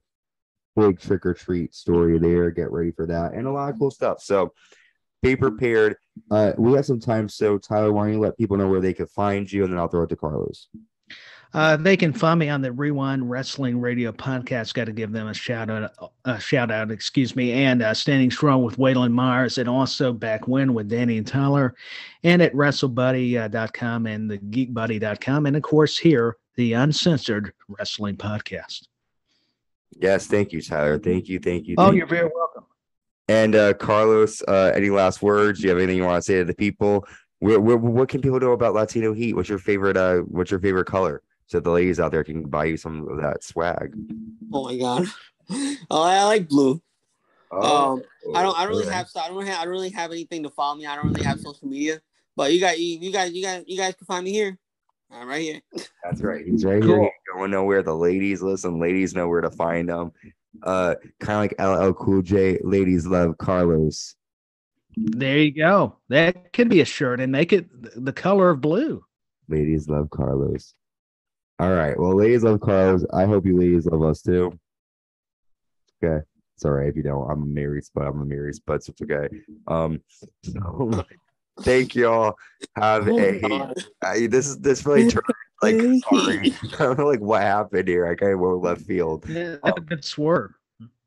[0.78, 3.92] big trick or treat story there get ready for that and a lot of cool
[3.92, 4.54] stuff so
[5.22, 5.96] be prepared
[6.32, 8.94] uh we have some time so tyler why don't you let people know where they
[8.94, 10.68] can find you and then i'll throw it to carlos
[11.54, 14.74] uh, they can find me on the Rewind Wrestling Radio podcast.
[14.74, 15.92] Got to give them a shout out,
[16.24, 20.48] a shout out, excuse me, and uh, Standing Strong with Waylon Myers, and also Back
[20.48, 21.76] When with Danny and Tyler,
[22.24, 28.88] and at WrestleBuddy.com and the GeekBuddy.com, and of course here the Uncensored Wrestling Podcast.
[30.00, 31.00] Yes, thank you, Tyler.
[31.00, 31.76] Thank you, thank you.
[31.78, 32.06] Oh, you're you.
[32.06, 32.64] very welcome.
[33.32, 35.60] And uh, Carlos, uh, any last words?
[35.60, 37.06] Do you have anything you want to say to the people?
[37.40, 39.34] What, what, what can people know about Latino Heat?
[39.36, 39.98] What's your favorite?
[39.98, 41.24] Uh, what's your favorite color?
[41.52, 43.94] so the ladies out there can buy you some of that swag.
[44.54, 45.06] Oh my god,
[45.92, 46.82] oh, I like blue.
[47.52, 48.04] Oh, um,
[48.34, 48.58] I don't.
[48.58, 49.10] I don't really have.
[49.18, 49.60] I don't have.
[49.60, 50.86] I don't really have anything to follow me.
[50.86, 52.00] I don't really have social media.
[52.38, 52.80] But you got.
[52.80, 53.34] You, you guys.
[53.34, 53.66] You guys.
[53.68, 54.58] You guys can find me here.
[55.12, 55.62] I'm right here.
[56.06, 56.46] That's right.
[56.46, 57.02] He's right cool.
[57.02, 57.12] here.
[57.36, 57.84] Going nowhere.
[57.84, 58.80] The ladies listen.
[58.80, 60.14] Ladies know where to find them.
[60.64, 62.60] Uh, kind of like LL Cool J.
[62.64, 64.16] Ladies love Carlos.
[64.98, 65.98] There you go.
[66.10, 69.04] That could be a shirt and make it the color of blue.
[69.48, 70.74] Ladies love Carlos.
[71.60, 71.98] All right.
[71.98, 73.06] Well, ladies love Carlos.
[73.14, 74.58] I hope you ladies love us too.
[76.04, 76.26] Okay.
[76.58, 77.30] Sorry all right if you don't.
[77.30, 79.28] I'm a married but I'm a married but so it's okay.
[79.68, 80.02] Um
[80.44, 81.06] so
[81.62, 82.36] thank y'all.
[82.76, 83.74] Have a uh,
[84.30, 85.26] this is this really turned
[85.62, 85.76] like
[86.10, 86.54] sorry.
[86.74, 88.08] I don't know like what happened here.
[88.08, 89.26] I kind of went left field.
[89.28, 90.52] Yeah, that's a good swerve.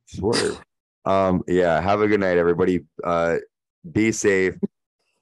[0.07, 0.61] Swerve.
[1.05, 2.81] Um, yeah, have a good night, everybody.
[3.03, 3.37] Uh
[3.91, 4.55] be safe.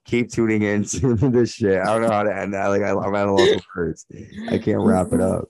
[0.05, 1.79] Keep tuning in to this shit.
[1.79, 2.67] I don't know how to end that.
[2.67, 4.05] Like I, I'm at a loss of words.
[4.49, 5.45] I can't wrap it up.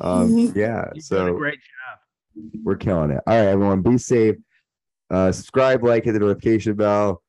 [0.00, 0.90] Um, yeah.
[0.94, 2.50] You've done a So great job.
[2.64, 3.20] we're killing it.
[3.26, 4.36] All right, everyone, be safe.
[5.10, 7.22] Uh, subscribe, like, hit the notification bell.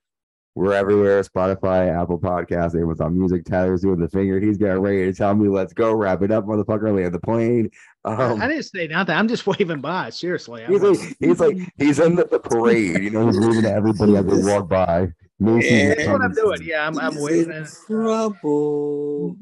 [0.57, 3.45] We're everywhere: Spotify, Apple Podcasts, Amazon Music.
[3.45, 4.39] Tyler's doing the finger.
[4.39, 7.69] He's getting ready to tell me, "Let's go, wrap it up, motherfucker." Land the plane.
[8.05, 9.13] Um, I didn't say nothing.
[9.13, 10.09] I'm just waving by.
[10.09, 10.63] Seriously.
[10.67, 13.03] He's like, he's like, he's in the, the parade.
[13.03, 15.09] You know, he's waving to everybody as they walk by.
[15.39, 15.93] Macy's Yeah.
[15.93, 16.59] that's what I'm doing.
[16.63, 17.67] Yeah, I'm, I'm waving.
[17.85, 19.37] Trouble.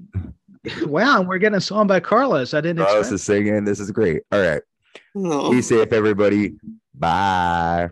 [0.81, 2.53] Wow, we're getting a song by Carlos.
[2.53, 3.13] I didn't Carlos expect.
[3.15, 3.63] is singing.
[3.63, 4.23] This is great.
[4.33, 4.61] All right,
[5.15, 5.49] Oh.
[5.51, 6.55] be safe, everybody.
[6.93, 7.89] Bye.